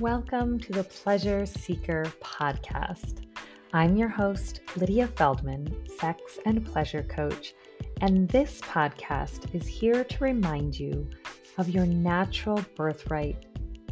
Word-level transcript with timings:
Welcome 0.00 0.60
to 0.60 0.72
the 0.72 0.84
Pleasure 0.84 1.46
Seeker 1.46 2.04
podcast. 2.20 3.24
I'm 3.72 3.96
your 3.96 4.10
host, 4.10 4.60
Lydia 4.76 5.06
Feldman, 5.06 5.74
sex 5.98 6.38
and 6.44 6.66
pleasure 6.66 7.02
coach, 7.04 7.54
and 8.02 8.28
this 8.28 8.60
podcast 8.60 9.54
is 9.54 9.66
here 9.66 10.04
to 10.04 10.24
remind 10.24 10.78
you 10.78 11.08
of 11.56 11.70
your 11.70 11.86
natural 11.86 12.62
birthright 12.76 13.46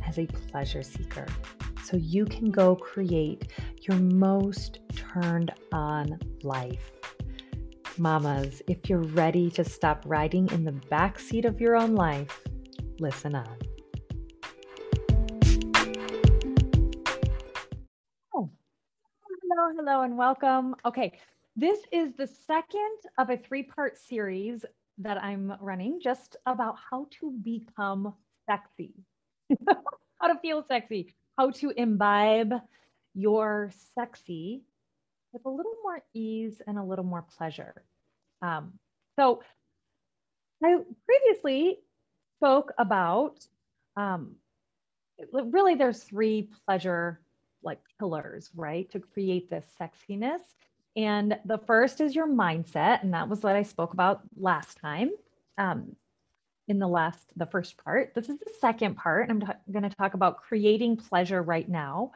as 0.07 0.19
a 0.19 0.27
pleasure 0.27 0.83
seeker 0.83 1.25
so 1.83 1.97
you 1.97 2.27
can 2.27 2.51
go 2.51 2.77
create 2.77 3.49
your 3.81 3.97
most 3.97 4.81
turned 4.95 5.55
on 5.73 6.19
life. 6.43 6.93
Mamas, 7.97 8.61
if 8.69 8.91
you're 8.91 8.99
ready 8.99 9.51
to 9.53 9.65
stop 9.65 10.03
riding 10.05 10.51
in 10.51 10.65
the 10.65 10.73
backseat 10.73 11.47
of 11.47 11.63
your 11.63 11.77
own 11.77 11.95
life, 11.95 12.43
listen 12.99 13.35
on. 13.35 13.57
Hello, 19.87 20.01
and 20.01 20.17
welcome. 20.17 20.75
Okay, 20.87 21.13
this 21.57 21.79
is 21.93 22.15
the 22.17 22.27
second 22.27 22.97
of 23.19 23.29
a 23.29 23.37
three 23.37 23.63
part 23.63 23.99
series 23.99 24.65
that 24.97 25.23
I'm 25.23 25.53
running 25.61 26.01
just 26.03 26.37
about 26.47 26.77
how 26.91 27.07
to 27.21 27.31
become 27.43 28.15
sexy, 28.49 28.95
how 29.69 30.29
to 30.29 30.41
feel 30.41 30.65
sexy, 30.67 31.15
how 31.37 31.51
to 31.51 31.71
imbibe 31.77 32.55
your 33.15 33.73
sexy 33.95 34.63
with 35.35 35.45
a 35.45 35.51
little 35.51 35.75
more 35.83 36.01
ease 36.15 36.63
and 36.67 36.79
a 36.79 36.83
little 36.83 37.05
more 37.05 37.27
pleasure. 37.37 37.85
Um, 38.41 38.73
so, 39.21 39.43
I 40.65 40.79
previously 41.05 41.81
spoke 42.39 42.73
about 42.79 43.47
um, 43.99 44.37
really 45.31 45.75
there's 45.75 46.03
three 46.05 46.49
pleasure 46.65 47.21
like 47.65 47.81
pillars, 47.99 48.51
right, 48.55 48.91
to 48.91 49.01
create 49.01 49.51
this 49.51 49.65
sexiness. 49.81 50.41
And 50.97 51.39
the 51.45 51.59
first 51.59 52.01
is 52.01 52.15
your 52.15 52.29
mindset, 52.29 53.03
and 53.03 53.13
that 53.15 53.29
was 53.29 53.43
what 53.43 53.57
I 53.57 53.63
spoke 53.63 53.95
about 53.95 54.21
last 54.37 54.79
time. 54.79 55.11
Um, 55.59 55.97
in 56.69 56.79
the 56.79 56.89
last, 56.89 57.33
the 57.37 57.47
first 57.47 57.77
part. 57.83 58.15
This 58.15 58.29
is 58.29 58.39
the 58.39 58.53
second 58.61 58.97
part. 58.97 59.29
And 59.29 59.45
I'm 59.45 59.73
going 59.73 59.89
to 59.89 59.95
talk 59.95 60.15
about 60.15 60.43
creating 60.43 60.97
pleasure 60.97 61.43
right 61.43 61.69
now. 61.69 62.13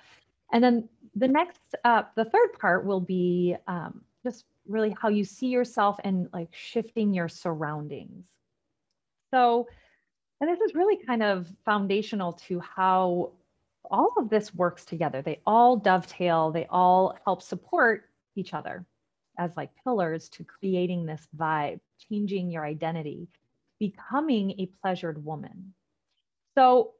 And 0.52 0.64
then 0.64 0.88
the 1.14 1.28
next, 1.28 1.60
uh, 1.84 2.04
the 2.16 2.24
third 2.24 2.54
part 2.58 2.86
will 2.86 3.00
be 3.00 3.56
um, 3.66 4.00
just 4.24 4.46
really 4.66 4.94
how 4.98 5.08
you 5.08 5.24
see 5.24 5.48
yourself 5.48 5.98
and 6.04 6.28
like 6.32 6.48
shifting 6.52 7.12
your 7.12 7.28
surroundings. 7.28 8.24
So, 9.32 9.68
and 10.40 10.48
this 10.48 10.60
is 10.60 10.74
really 10.74 10.96
kind 11.04 11.22
of 11.22 11.46
foundational 11.64 12.34
to 12.48 12.60
how 12.60 13.32
all 13.90 14.12
of 14.16 14.30
this 14.30 14.54
works 14.54 14.84
together. 14.84 15.22
They 15.22 15.40
all 15.46 15.76
dovetail, 15.76 16.50
they 16.50 16.66
all 16.70 17.16
help 17.24 17.42
support 17.42 18.04
each 18.36 18.54
other 18.54 18.84
as 19.38 19.50
like 19.56 19.70
pillars 19.84 20.28
to 20.30 20.44
creating 20.44 21.06
this 21.06 21.26
vibe, 21.36 21.80
changing 22.08 22.50
your 22.50 22.64
identity, 22.64 23.28
becoming 23.78 24.52
a 24.52 24.70
pleasured 24.82 25.24
woman. 25.24 25.74
So, 26.56 26.94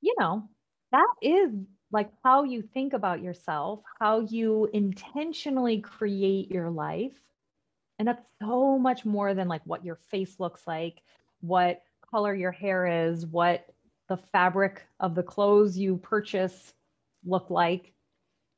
you 0.00 0.14
know, 0.18 0.48
that 0.92 1.06
is 1.22 1.50
like 1.92 2.10
how 2.24 2.42
you 2.42 2.62
think 2.62 2.92
about 2.92 3.22
yourself, 3.22 3.80
how 4.00 4.20
you 4.20 4.68
intentionally 4.72 5.80
create 5.80 6.50
your 6.50 6.70
life. 6.70 7.14
And 7.98 8.08
that's 8.08 8.24
so 8.42 8.78
much 8.78 9.04
more 9.04 9.34
than 9.34 9.46
like 9.46 9.62
what 9.64 9.84
your 9.84 9.94
face 9.94 10.40
looks 10.40 10.66
like, 10.66 11.02
what 11.40 11.82
color 12.10 12.34
your 12.34 12.50
hair 12.50 13.06
is, 13.06 13.24
what 13.24 13.66
the 14.08 14.18
fabric 14.32 14.82
of 15.00 15.14
the 15.14 15.22
clothes 15.22 15.76
you 15.76 15.96
purchase 15.96 16.72
look 17.24 17.50
like, 17.50 17.92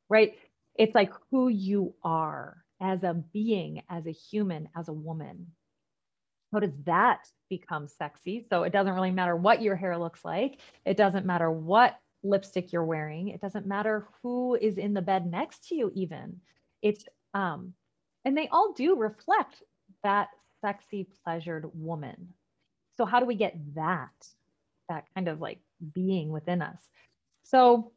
right? 0.08 0.34
It's 0.74 0.94
like 0.94 1.12
who 1.30 1.48
you 1.48 1.94
are 2.02 2.64
as 2.80 3.02
a 3.02 3.14
being, 3.14 3.82
as 3.88 4.06
a 4.06 4.12
human, 4.12 4.68
as 4.76 4.88
a 4.88 4.92
woman. 4.92 5.52
How 6.52 6.60
does 6.60 6.74
that 6.84 7.26
become 7.48 7.88
sexy? 7.88 8.46
So 8.48 8.62
it 8.62 8.72
doesn't 8.72 8.94
really 8.94 9.10
matter 9.10 9.36
what 9.36 9.62
your 9.62 9.76
hair 9.76 9.98
looks 9.98 10.24
like. 10.24 10.60
It 10.84 10.96
doesn't 10.96 11.26
matter 11.26 11.50
what 11.50 11.98
lipstick 12.22 12.72
you're 12.72 12.84
wearing. 12.84 13.28
It 13.28 13.40
doesn't 13.40 13.66
matter 13.66 14.06
who 14.22 14.54
is 14.54 14.78
in 14.78 14.94
the 14.94 15.02
bed 15.02 15.30
next 15.30 15.68
to 15.68 15.74
you, 15.74 15.92
even. 15.94 16.40
It's, 16.82 17.04
um, 17.34 17.74
and 18.24 18.36
they 18.36 18.48
all 18.48 18.72
do 18.72 18.96
reflect 18.96 19.62
that 20.02 20.28
sexy, 20.60 21.08
pleasured 21.24 21.66
woman. 21.74 22.34
So, 22.96 23.04
how 23.04 23.20
do 23.20 23.26
we 23.26 23.34
get 23.34 23.56
that, 23.74 24.10
that 24.88 25.04
kind 25.14 25.28
of 25.28 25.40
like 25.40 25.60
being 25.94 26.30
within 26.30 26.62
us? 26.62 26.78
So, 27.44 27.92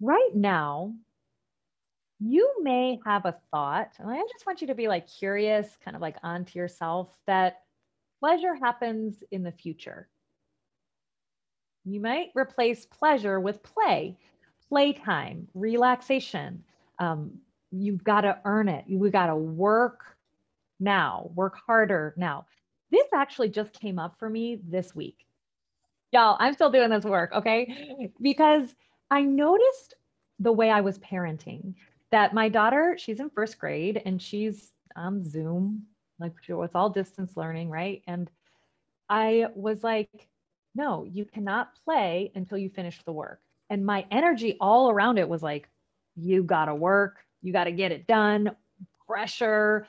right 0.00 0.34
now, 0.34 0.94
you 2.18 2.62
may 2.62 2.98
have 3.04 3.26
a 3.26 3.36
thought, 3.50 3.90
and 3.98 4.10
I 4.10 4.16
just 4.32 4.46
want 4.46 4.60
you 4.60 4.68
to 4.68 4.74
be 4.74 4.88
like 4.88 5.06
curious, 5.06 5.68
kind 5.84 5.94
of 5.94 6.00
like 6.02 6.16
onto 6.22 6.58
yourself, 6.58 7.08
that 7.26 7.62
pleasure 8.20 8.54
happens 8.54 9.22
in 9.30 9.42
the 9.42 9.52
future. 9.52 10.08
You 11.84 12.00
might 12.00 12.30
replace 12.34 12.86
pleasure 12.86 13.38
with 13.38 13.62
play, 13.62 14.16
playtime, 14.68 15.46
relaxation. 15.54 16.64
Um, 16.98 17.38
you've 17.70 18.02
got 18.02 18.22
to 18.22 18.38
earn 18.44 18.68
it. 18.68 18.84
We 18.88 19.10
got 19.10 19.26
to 19.26 19.36
work 19.36 20.16
now, 20.80 21.30
work 21.34 21.56
harder 21.66 22.14
now. 22.16 22.46
This 22.90 23.06
actually 23.14 23.50
just 23.50 23.72
came 23.72 23.98
up 23.98 24.18
for 24.18 24.28
me 24.28 24.60
this 24.68 24.94
week. 24.94 25.25
Y'all, 26.12 26.36
I'm 26.38 26.54
still 26.54 26.70
doing 26.70 26.90
this 26.90 27.04
work, 27.04 27.32
okay? 27.32 28.10
Because 28.20 28.74
I 29.10 29.22
noticed 29.22 29.94
the 30.38 30.52
way 30.52 30.70
I 30.70 30.80
was 30.80 30.98
parenting 30.98 31.74
that 32.10 32.34
my 32.34 32.48
daughter, 32.48 32.96
she's 32.98 33.20
in 33.20 33.30
first 33.30 33.58
grade 33.58 34.00
and 34.04 34.20
she's 34.20 34.72
on 34.94 35.24
Zoom, 35.24 35.82
like 36.18 36.32
it's 36.48 36.74
all 36.74 36.90
distance 36.90 37.36
learning, 37.36 37.68
right? 37.70 38.02
And 38.06 38.30
I 39.08 39.46
was 39.54 39.82
like, 39.82 40.28
no, 40.74 41.04
you 41.04 41.24
cannot 41.24 41.70
play 41.84 42.32
until 42.34 42.58
you 42.58 42.70
finish 42.70 43.02
the 43.04 43.12
work. 43.12 43.40
And 43.70 43.84
my 43.84 44.06
energy 44.10 44.56
all 44.60 44.90
around 44.90 45.18
it 45.18 45.28
was 45.28 45.42
like, 45.42 45.68
you 46.16 46.42
got 46.42 46.66
to 46.66 46.74
work, 46.74 47.18
you 47.42 47.52
got 47.52 47.64
to 47.64 47.72
get 47.72 47.92
it 47.92 48.06
done, 48.06 48.52
pressure, 49.06 49.86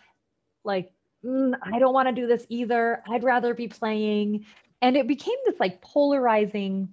like, 0.64 0.92
mm, 1.24 1.54
I 1.62 1.80
don't 1.80 1.94
want 1.94 2.08
to 2.10 2.14
do 2.14 2.28
this 2.28 2.46
either. 2.50 3.02
I'd 3.10 3.24
rather 3.24 3.54
be 3.54 3.68
playing. 3.68 4.46
And 4.82 4.96
it 4.96 5.08
became 5.08 5.36
this 5.46 5.60
like 5.60 5.82
polarizing 5.82 6.90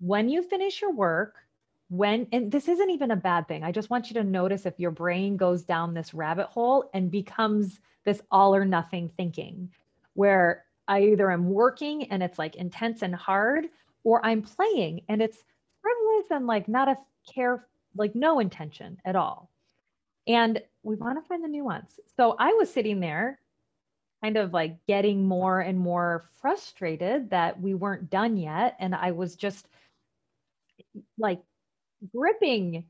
when 0.00 0.28
you 0.28 0.42
finish 0.42 0.80
your 0.80 0.92
work, 0.92 1.36
when, 1.88 2.26
and 2.32 2.50
this 2.50 2.68
isn't 2.68 2.90
even 2.90 3.10
a 3.10 3.16
bad 3.16 3.46
thing. 3.46 3.62
I 3.62 3.70
just 3.70 3.90
want 3.90 4.08
you 4.10 4.14
to 4.14 4.24
notice 4.24 4.66
if 4.66 4.80
your 4.80 4.90
brain 4.90 5.36
goes 5.36 5.62
down 5.62 5.94
this 5.94 6.14
rabbit 6.14 6.46
hole 6.46 6.90
and 6.94 7.10
becomes 7.10 7.80
this 8.04 8.20
all 8.30 8.54
or 8.54 8.64
nothing 8.64 9.10
thinking 9.16 9.70
where 10.14 10.64
I 10.88 11.02
either 11.02 11.30
am 11.30 11.48
working 11.48 12.10
and 12.10 12.22
it's 12.22 12.38
like 12.38 12.56
intense 12.56 13.02
and 13.02 13.14
hard, 13.14 13.66
or 14.04 14.24
I'm 14.26 14.42
playing 14.42 15.02
and 15.08 15.22
it's 15.22 15.44
frivolous 15.80 16.30
and 16.30 16.46
like 16.46 16.66
not 16.66 16.88
a 16.88 16.98
care, 17.32 17.66
like 17.94 18.14
no 18.14 18.40
intention 18.40 18.98
at 19.04 19.14
all. 19.14 19.48
And 20.26 20.60
we 20.82 20.96
want 20.96 21.22
to 21.22 21.28
find 21.28 21.44
the 21.44 21.48
nuance. 21.48 22.00
So 22.16 22.34
I 22.38 22.52
was 22.54 22.72
sitting 22.72 23.00
there 23.00 23.38
kind 24.22 24.36
of 24.36 24.52
like 24.52 24.76
getting 24.86 25.26
more 25.26 25.60
and 25.60 25.78
more 25.78 26.24
frustrated 26.40 27.30
that 27.30 27.60
we 27.60 27.74
weren't 27.74 28.10
done 28.10 28.36
yet. 28.36 28.76
And 28.78 28.94
I 28.94 29.10
was 29.10 29.36
just 29.36 29.66
like 31.18 31.40
gripping 32.14 32.84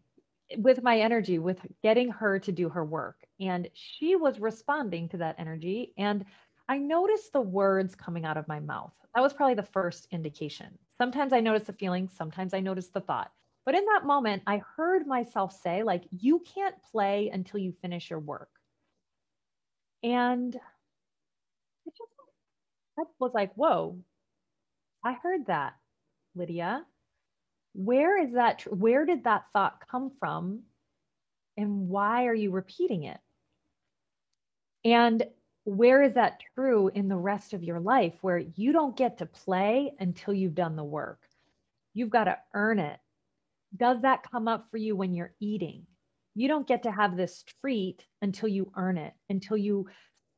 with 0.59 0.82
my 0.82 1.00
energy 1.00 1.38
with 1.38 1.59
getting 1.82 2.10
her 2.10 2.38
to 2.41 2.53
do 2.53 2.69
her 2.69 2.84
work. 2.84 3.16
And 3.41 3.69
she 3.72 4.16
was 4.16 4.38
responding 4.38 5.09
to 5.10 5.19
that 5.19 5.37
energy. 5.38 5.94
And 5.97 6.25
I 6.69 6.78
noticed 6.78 7.32
the 7.32 7.41
words 7.41 7.94
coming 7.94 8.25
out 8.25 8.37
of 8.37 8.48
my 8.48 8.60
mouth. 8.60 8.92
That 9.15 9.22
was 9.22 9.33
probably 9.33 9.54
the 9.54 9.62
first 9.62 10.07
indication. 10.10 10.78
Sometimes 10.98 11.33
I 11.33 11.41
notice 11.41 11.65
the 11.65 11.72
feeling, 11.72 12.09
sometimes 12.09 12.54
I 12.54 12.60
notice 12.60 12.89
the 12.89 13.01
thought. 13.01 13.30
But 13.65 13.74
in 13.74 13.84
that 13.86 14.07
moment, 14.07 14.42
I 14.47 14.62
heard 14.77 15.07
myself 15.07 15.59
say, 15.62 15.83
like, 15.83 16.04
you 16.10 16.42
can't 16.54 16.74
play 16.91 17.30
until 17.33 17.60
you 17.60 17.72
finish 17.80 18.10
your 18.10 18.18
work. 18.18 18.48
And 20.03 20.59
I 22.98 23.04
was 23.18 23.33
like, 23.34 23.53
whoa, 23.54 23.98
I 25.04 25.15
heard 25.15 25.47
that, 25.47 25.74
Lydia. 26.34 26.84
Where 27.74 28.22
is 28.22 28.34
that? 28.34 28.62
Where 28.62 29.06
did 29.06 29.24
that 29.24 29.44
thought 29.53 29.83
come 29.91 30.12
from? 30.21 30.60
And 31.56 31.89
why 31.89 32.27
are 32.27 32.34
you 32.34 32.50
repeating 32.50 33.04
it? 33.04 33.18
And 34.84 35.24
where 35.65 36.03
is 36.03 36.15
that 36.15 36.41
true 36.54 36.91
in 36.94 37.09
the 37.09 37.16
rest 37.16 37.53
of 37.53 37.62
your 37.62 37.80
life 37.80 38.15
where 38.21 38.39
you 38.39 38.72
don't 38.72 38.97
get 38.97 39.18
to 39.18 39.27
play 39.27 39.92
until 39.98 40.34
you've 40.34 40.54
done 40.54 40.77
the 40.77 40.84
work? 40.84 41.21
You've 41.95 42.10
got 42.10 42.24
to 42.24 42.38
earn 42.54 42.78
it. 42.78 42.98
Does 43.77 44.03
that 44.03 44.28
come 44.30 44.48
up 44.48 44.66
for 44.71 44.77
you 44.77 44.97
when 44.97 45.15
you're 45.15 45.34
eating? 45.41 45.86
You 46.34 46.48
don't 46.48 46.66
get 46.66 46.83
to 46.84 46.91
have 46.91 47.16
this 47.16 47.45
treat 47.60 48.04
until 48.22 48.48
you 48.48 48.72
earn 48.77 48.98
it, 48.98 49.12
until 49.28 49.56
you 49.56 49.86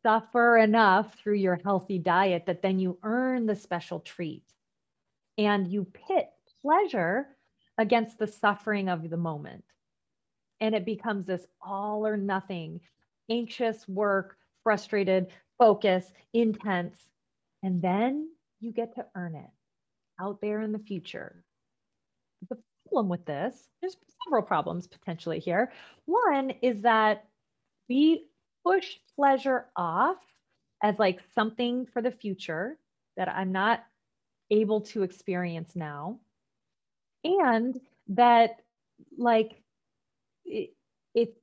suffer 0.04 0.58
enough 0.58 1.14
through 1.18 1.34
your 1.34 1.58
healthy 1.64 1.98
diet 1.98 2.44
that 2.46 2.62
then 2.62 2.78
you 2.78 2.98
earn 3.02 3.46
the 3.46 3.56
special 3.56 4.00
treat. 4.00 4.44
And 5.38 5.66
you 5.66 5.84
pit 5.84 6.28
pleasure 6.62 7.26
against 7.78 8.18
the 8.18 8.26
suffering 8.26 8.88
of 8.88 9.10
the 9.10 9.16
moment. 9.16 9.64
And 10.60 10.74
it 10.74 10.84
becomes 10.84 11.26
this 11.26 11.44
all 11.60 12.06
or 12.06 12.16
nothing, 12.16 12.80
anxious 13.28 13.88
work, 13.88 14.36
frustrated, 14.62 15.28
focus, 15.58 16.06
intense. 16.32 16.96
And 17.62 17.82
then 17.82 18.28
you 18.60 18.72
get 18.72 18.94
to 18.94 19.06
earn 19.16 19.34
it 19.34 19.50
out 20.20 20.40
there 20.40 20.60
in 20.60 20.72
the 20.72 20.78
future. 20.78 21.42
The 22.48 22.58
problem 22.86 23.08
with 23.08 23.24
this, 23.24 23.68
there's 23.80 23.96
several 24.24 24.42
problems 24.42 24.86
potentially 24.86 25.40
here. 25.40 25.72
One 26.04 26.50
is 26.62 26.82
that 26.82 27.24
we 27.88 28.28
push 28.64 28.96
pleasure 29.16 29.66
off 29.76 30.18
as 30.82 30.98
like 30.98 31.20
something 31.34 31.86
for 31.86 32.02
the 32.02 32.10
future 32.10 32.78
that 33.16 33.28
I'm 33.28 33.52
not 33.52 33.84
able 34.50 34.82
to 34.82 35.02
experience 35.02 35.76
now. 35.76 36.18
And 37.24 37.80
that, 38.08 38.60
like, 39.16 39.62
it, 40.44 40.74
it 41.14 41.36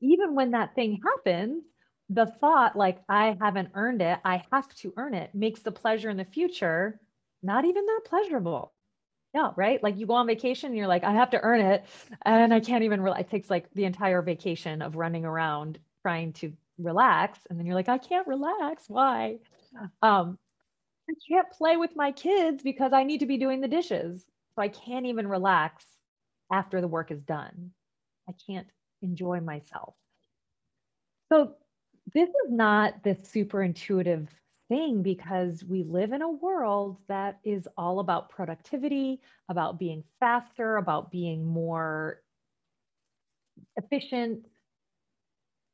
even 0.00 0.34
when 0.34 0.52
that 0.52 0.74
thing 0.74 1.00
happens, 1.04 1.64
the 2.08 2.26
thought, 2.26 2.76
like, 2.76 3.02
I 3.08 3.36
haven't 3.40 3.70
earned 3.74 4.02
it, 4.02 4.18
I 4.24 4.44
have 4.52 4.68
to 4.76 4.94
earn 4.96 5.14
it, 5.14 5.34
makes 5.34 5.60
the 5.62 5.72
pleasure 5.72 6.10
in 6.10 6.16
the 6.16 6.24
future 6.24 7.00
not 7.42 7.64
even 7.64 7.86
that 7.86 8.02
pleasurable. 8.04 8.72
Yeah, 9.34 9.52
right. 9.56 9.82
Like 9.82 9.96
you 9.98 10.06
go 10.06 10.14
on 10.14 10.26
vacation 10.26 10.68
and 10.68 10.76
you're 10.76 10.88
like, 10.88 11.04
I 11.04 11.12
have 11.12 11.30
to 11.30 11.40
earn 11.40 11.60
it. 11.60 11.86
And 12.22 12.52
I 12.52 12.60
can't 12.60 12.84
even, 12.84 13.00
re- 13.00 13.14
it 13.18 13.30
takes 13.30 13.48
like 13.50 13.70
the 13.74 13.84
entire 13.84 14.22
vacation 14.22 14.82
of 14.82 14.96
running 14.96 15.24
around 15.24 15.78
trying 16.02 16.32
to 16.34 16.52
relax. 16.78 17.38
And 17.48 17.58
then 17.58 17.66
you're 17.66 17.74
like, 17.74 17.88
I 17.88 17.98
can't 17.98 18.26
relax. 18.26 18.84
Why? 18.88 19.38
Um, 20.02 20.38
I 21.08 21.14
can't 21.28 21.50
play 21.50 21.76
with 21.76 21.96
my 21.96 22.12
kids 22.12 22.62
because 22.62 22.92
I 22.92 23.04
need 23.04 23.20
to 23.20 23.26
be 23.26 23.36
doing 23.36 23.60
the 23.60 23.68
dishes. 23.68 24.24
So 24.54 24.62
I 24.62 24.68
can't 24.68 25.06
even 25.06 25.28
relax 25.28 25.84
after 26.52 26.80
the 26.80 26.88
work 26.88 27.10
is 27.10 27.22
done. 27.22 27.70
I 28.28 28.34
can't 28.46 28.66
enjoy 29.02 29.40
myself. 29.40 29.94
So 31.28 31.54
this 32.12 32.28
is 32.28 32.50
not 32.50 33.02
this 33.02 33.18
super 33.28 33.62
intuitive 33.62 34.28
thing 34.68 35.02
because 35.02 35.64
we 35.64 35.82
live 35.82 36.12
in 36.12 36.22
a 36.22 36.30
world 36.30 36.96
that 37.08 37.38
is 37.44 37.68
all 37.76 38.00
about 38.00 38.30
productivity, 38.30 39.20
about 39.48 39.78
being 39.78 40.04
faster, 40.18 40.76
about 40.76 41.10
being 41.10 41.44
more 41.44 42.22
efficient. 43.76 44.46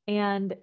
And 0.09 0.55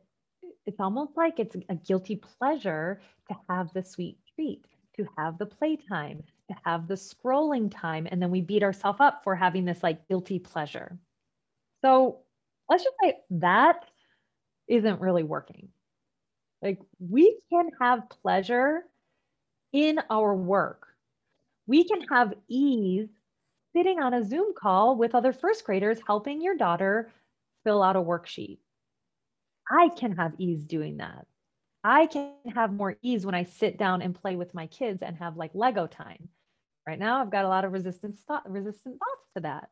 it's 0.66 0.80
almost 0.80 1.18
like 1.18 1.40
it's 1.40 1.56
a 1.69 1.75
guilty 1.75 2.16
pleasure 2.16 3.01
to 3.30 3.36
have 3.50 3.74
the 3.74 3.84
sweet 3.84 4.18
treat, 4.36 4.66
to 4.95 5.06
have 5.18 5.38
the 5.38 5.45
playtime, 5.45 6.24
to 6.50 6.56
have 6.66 6.88
the 6.88 6.94
scrolling 6.94 7.72
time. 7.74 8.07
And 8.10 8.22
then 8.22 8.31
we 8.31 8.42
beat 8.42 8.63
ourselves 8.63 9.01
up 9.01 9.24
for 9.24 9.36
having 9.36 9.66
this 9.66 9.84
like 9.84 10.07
guilty 10.07 10.40
pleasure. 10.40 10.98
So 11.81 12.19
let's 12.69 12.84
just 12.84 12.95
say 13.04 13.18
that 13.31 13.86
isn't 14.68 15.01
really 15.01 15.24
working. 15.24 15.69
Like 16.62 16.80
we 17.00 17.40
can 17.50 17.69
have 17.81 18.10
pleasure 18.10 18.84
in 19.74 20.00
our 20.10 20.34
work. 20.34 20.88
We 21.68 21.84
can 21.84 22.01
have 22.10 22.34
ease 22.48 23.10
sitting 23.75 24.00
on 24.00 24.13
a 24.13 24.24
Zoom 24.24 24.54
call 24.54 24.95
with 24.95 25.16
other 25.16 25.34
first 25.34 25.66
graders 25.66 26.00
helping 26.06 26.42
your 26.42 26.56
daughter 26.56 27.12
fill 27.63 27.84
out 27.84 27.95
a 27.95 28.01
worksheet. 28.01 28.60
I 29.69 29.89
can 29.89 30.15
have 30.15 30.33
ease 30.38 30.63
doing 30.63 30.98
that. 30.98 31.25
I 31.83 32.06
can 32.07 32.33
have 32.56 32.71
more 32.71 32.98
ease 33.01 33.25
when 33.25 33.36
I 33.36 33.44
sit 33.44 33.77
down 33.77 34.01
and 34.01 34.15
play 34.15 34.36
with 34.36 34.54
my 34.54 34.68
kids 34.68 35.01
and 35.01 35.18
have 35.18 35.36
like 35.36 35.51
Lego 35.54 35.88
time. 35.88 36.30
Right 36.88 37.00
now, 37.00 37.21
I've 37.21 37.31
got 37.31 37.45
a 37.45 37.50
lot 37.50 37.65
of 37.65 37.71
resistance 37.71 38.21
thought, 38.27 38.50
resistant 38.50 39.00
thoughts 39.00 39.30
to 39.36 39.42
that. 39.42 39.69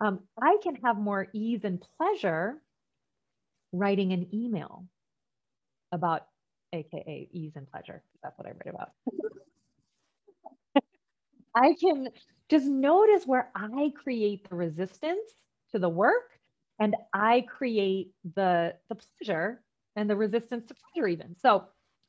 Um, 0.00 0.20
I 0.40 0.56
can 0.62 0.76
have 0.84 0.96
more 0.96 1.28
ease 1.32 1.64
and 1.64 1.84
pleasure 1.96 2.60
writing 3.72 4.12
an 4.12 4.28
email 4.34 4.86
about 5.92 6.26
aka 6.72 7.28
ease 7.32 7.52
and 7.56 7.70
pleasure. 7.70 8.02
That's 8.22 8.36
what 8.38 8.48
I 8.48 8.52
write 8.52 8.74
about. 8.74 8.90
I 11.54 11.74
can 11.80 12.08
just 12.48 12.66
notice 12.66 13.26
where 13.26 13.50
I 13.54 13.92
create 14.02 14.48
the 14.48 14.56
resistance 14.56 15.34
to 15.72 15.78
the 15.78 15.88
work 15.88 16.30
and 16.82 16.96
I 17.12 17.42
create 17.42 18.12
the 18.34 18.74
the 18.88 18.96
pleasure 18.96 19.60
and 19.96 20.08
the 20.08 20.16
resistance 20.16 20.66
to 20.66 20.74
pleasure 20.74 21.08
even. 21.08 21.36
So, 21.38 21.64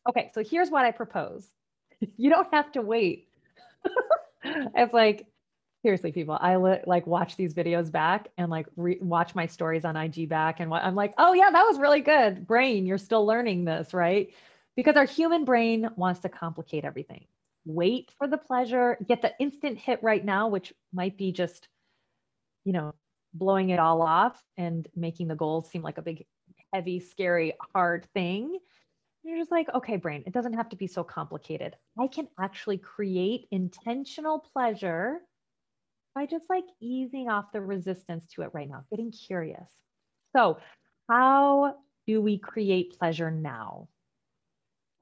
okay, 0.10 0.32
so 0.34 0.44
here's 0.44 0.70
what 0.70 0.86
I 0.86 0.92
propose. 0.92 1.50
you 2.18 2.30
don't 2.30 2.52
have 2.54 2.72
to 2.74 2.82
wait. 2.82 3.28
it's 4.44 4.94
like 4.94 5.28
seriously 5.82 6.14
people 6.14 6.38
i 6.40 6.56
li- 6.56 6.80
like 6.86 7.06
watch 7.06 7.36
these 7.36 7.54
videos 7.54 7.92
back 7.92 8.30
and 8.38 8.50
like 8.50 8.68
re- 8.78 9.00
watch 9.02 9.36
my 9.36 9.46
stories 9.46 9.84
on 9.84 9.98
ig 9.98 10.30
back 10.30 10.62
and 10.62 10.72
what 10.72 10.82
i'm 10.82 10.96
like 10.96 11.14
oh 11.18 11.34
yeah 11.34 11.50
that 11.52 11.64
was 11.64 11.78
really 11.78 12.00
good 12.00 12.48
brain 12.48 12.86
you're 12.86 12.98
still 12.98 13.26
learning 13.26 13.66
this 13.66 13.94
right 13.94 14.34
because 14.76 14.96
our 14.96 15.06
human 15.06 15.46
brain 15.46 15.90
wants 15.96 16.22
to 16.22 16.30
complicate 16.30 16.86
everything. 16.86 17.26
Wait 17.66 18.12
for 18.18 18.28
the 18.28 18.38
pleasure, 18.38 18.98
get 19.08 19.22
the 19.22 19.34
instant 19.40 19.78
hit 19.78 20.02
right 20.04 20.24
now, 20.24 20.48
which 20.48 20.74
might 20.92 21.18
be 21.18 21.32
just, 21.32 21.68
you 22.66 22.74
know, 22.74 22.94
blowing 23.34 23.70
it 23.70 23.80
all 23.80 24.02
off 24.02 24.42
and 24.58 24.88
making 24.96 25.28
the 25.28 25.36
goals 25.36 25.70
seem 25.70 25.82
like 25.82 25.98
a 25.98 26.02
big, 26.02 26.26
heavy, 26.74 27.00
scary, 27.00 27.54
hard 27.74 28.06
thing. 28.14 28.60
You're 29.24 29.38
just 29.38 29.52
like, 29.52 29.68
okay, 29.74 29.98
brain, 29.98 30.24
it 30.26 30.34
doesn't 30.34 30.54
have 30.54 30.70
to 30.70 30.76
be 30.76 30.88
so 30.88 31.04
complicated. 31.04 31.76
I 32.00 32.08
can 32.08 32.28
actually 32.40 32.78
create 32.78 33.48
intentional 33.52 34.40
pleasure 34.40 35.20
by 36.14 36.26
just 36.26 36.46
like 36.50 36.66
easing 36.82 37.30
off 37.30 37.52
the 37.52 37.62
resistance 37.62 38.28
to 38.34 38.42
it 38.44 38.52
right 38.54 38.70
now, 38.70 38.84
getting 38.90 39.12
curious. 39.12 39.70
So, 40.36 40.60
how 41.10 41.78
do 42.06 42.22
we 42.22 42.38
create 42.38 42.98
pleasure 43.00 43.32
now? 43.32 43.88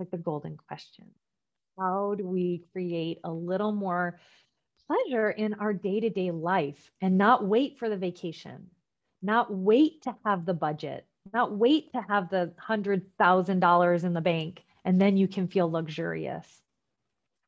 like 0.01 0.11
the 0.11 0.17
golden 0.17 0.57
question. 0.67 1.05
How 1.79 2.15
do 2.17 2.25
we 2.25 2.65
create 2.73 3.19
a 3.23 3.31
little 3.31 3.71
more 3.71 4.19
pleasure 4.91 5.29
in 5.29 5.53
our 5.55 5.73
day 5.73 5.99
to 5.99 6.09
day 6.09 6.31
life 6.31 6.91
and 7.01 7.17
not 7.17 7.45
wait 7.45 7.77
for 7.77 7.89
the 7.89 7.97
vacation, 7.97 8.67
not 9.21 9.53
wait 9.53 10.01
to 10.03 10.15
have 10.25 10.45
the 10.45 10.53
budget, 10.53 11.05
not 11.33 11.55
wait 11.55 11.91
to 11.93 12.01
have 12.01 12.29
the 12.29 12.53
$100,000 12.67 14.03
in 14.03 14.13
the 14.13 14.21
bank, 14.21 14.63
and 14.83 14.99
then 14.99 15.17
you 15.17 15.27
can 15.27 15.47
feel 15.47 15.69
luxurious? 15.69 16.61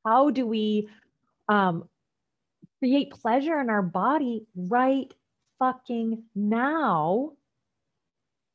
How 0.06 0.30
do 0.30 0.46
we 0.46 0.90
um, 1.50 1.90
create 2.80 3.12
pleasure 3.12 3.60
in 3.60 3.70
our 3.70 3.82
body 3.82 4.46
right 4.56 5.14
fucking 5.60 6.24
now 6.36 7.32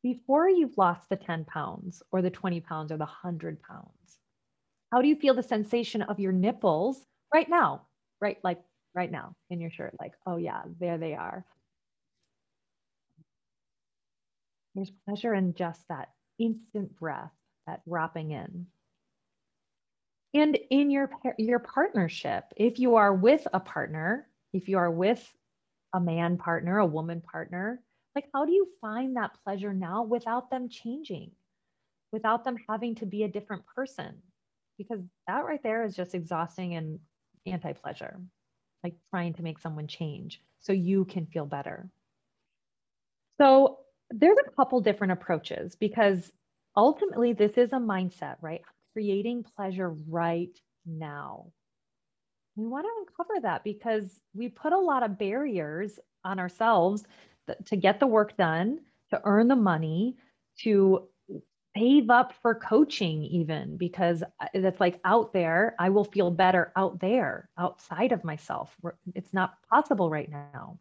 before 0.03 0.49
you've 0.49 0.79
lost 0.79 1.09
the 1.09 1.17
10 1.17 1.45
pounds 1.45 2.03
or 2.13 2.23
the 2.23 2.31
20 2.31 2.61
pounds 2.61 2.93
or 2.93 2.97
the 2.97 3.05
100 3.05 3.61
pounds? 3.63 4.19
How 4.93 5.03
do 5.03 5.09
you 5.09 5.17
feel 5.17 5.35
the 5.35 5.43
sensation 5.43 6.03
of 6.03 6.21
your 6.21 6.33
nipples 6.33 7.05
right 7.35 7.49
now? 7.49 7.83
Right, 8.21 8.39
like 8.43 8.59
right 8.99 9.13
now 9.13 9.37
in 9.49 9.61
your 9.61 9.71
shirt, 9.71 9.95
like, 10.01 10.15
oh 10.27 10.37
yeah, 10.37 10.63
there 10.81 10.99
they 10.99 11.15
are. 11.15 11.47
There's 14.75 14.91
pleasure 15.07 15.33
in 15.33 15.55
just 15.55 15.81
that 15.89 16.09
instant 16.41 16.99
breath, 16.99 17.33
that 17.69 17.81
wrapping 17.87 18.33
in. 18.33 18.67
And 20.35 20.59
in 20.71 20.91
your 20.91 21.11
your 21.39 21.61
partnership, 21.61 22.45
if 22.57 22.81
you 22.81 22.97
are 22.97 23.15
with 23.15 23.47
a 23.53 23.61
partner, 23.61 24.27
if 24.53 24.69
you 24.69 24.79
are 24.79 24.91
with 24.91 25.25
a 25.95 26.01
man 26.01 26.37
partner, 26.37 26.79
a 26.79 26.87
woman 26.87 27.21
partner, 27.21 27.81
like, 28.17 28.27
how 28.35 28.47
do 28.47 28.53
you 28.53 28.67
find 28.81 29.17
that 29.17 29.37
pleasure 29.45 29.73
now 29.73 30.03
without 30.03 30.51
them 30.51 30.69
changing, 30.69 31.31
without 32.11 32.45
them 32.45 32.57
having 32.69 32.97
to 32.97 33.07
be 33.07 33.23
a 33.23 33.29
different 33.29 33.63
person? 33.77 34.23
Because 34.77 35.01
that 35.29 35.45
right 35.45 35.63
there 35.63 35.85
is 35.85 35.95
just 35.95 36.17
exhausting 36.17 36.75
and 36.75 36.99
anti 37.47 37.73
pleasure, 37.73 38.21
like 38.85 38.95
trying 39.11 39.35
to 39.35 39.43
make 39.43 39.59
someone 39.59 39.87
change 39.87 40.41
so 40.61 40.73
you 40.73 41.05
can 41.05 41.27
feel 41.27 41.47
better. 41.47 41.91
So, 43.41 43.79
there's 44.11 44.39
a 44.47 44.51
couple 44.57 44.81
different 44.81 45.13
approaches 45.13 45.77
because 45.77 46.33
ultimately 46.77 47.35
this 47.35 47.59
is 47.59 47.73
a 47.73 47.77
mindset, 47.77 48.37
right? 48.41 48.63
Creating 48.95 49.45
pleasure 49.57 49.91
right 50.09 50.59
now. 50.87 51.53
We 52.57 52.67
want 52.67 52.87
to 52.87 53.05
uncover 53.07 53.41
that 53.43 53.65
because 53.65 54.21
we 54.35 54.49
put 54.49 54.73
a 54.73 54.79
lot 54.79 55.03
of 55.03 55.19
barriers 55.19 55.99
on 56.25 56.39
ourselves 56.39 57.05
to 57.67 57.77
get 57.77 58.01
the 58.01 58.07
work 58.07 58.37
done, 58.37 58.81
to 59.11 59.21
earn 59.25 59.49
the 59.49 59.57
money, 59.57 60.17
to 60.61 61.09
save 61.77 62.11
up 62.11 62.33
for 62.43 62.55
coaching, 62.55 63.23
even 63.25 63.77
because 63.77 64.23
it's 64.55 64.81
like 64.81 65.01
out 65.05 65.33
there, 65.33 65.75
I 65.79 65.91
will 65.91 66.05
feel 66.05 66.31
better 66.31 66.73
out 66.77 67.01
there, 67.01 67.49
outside 67.59 68.13
of 68.13 68.25
myself. 68.25 68.75
It's 69.15 69.33
not 69.33 69.55
possible 69.71 70.11
right 70.11 70.31
now. 70.31 70.79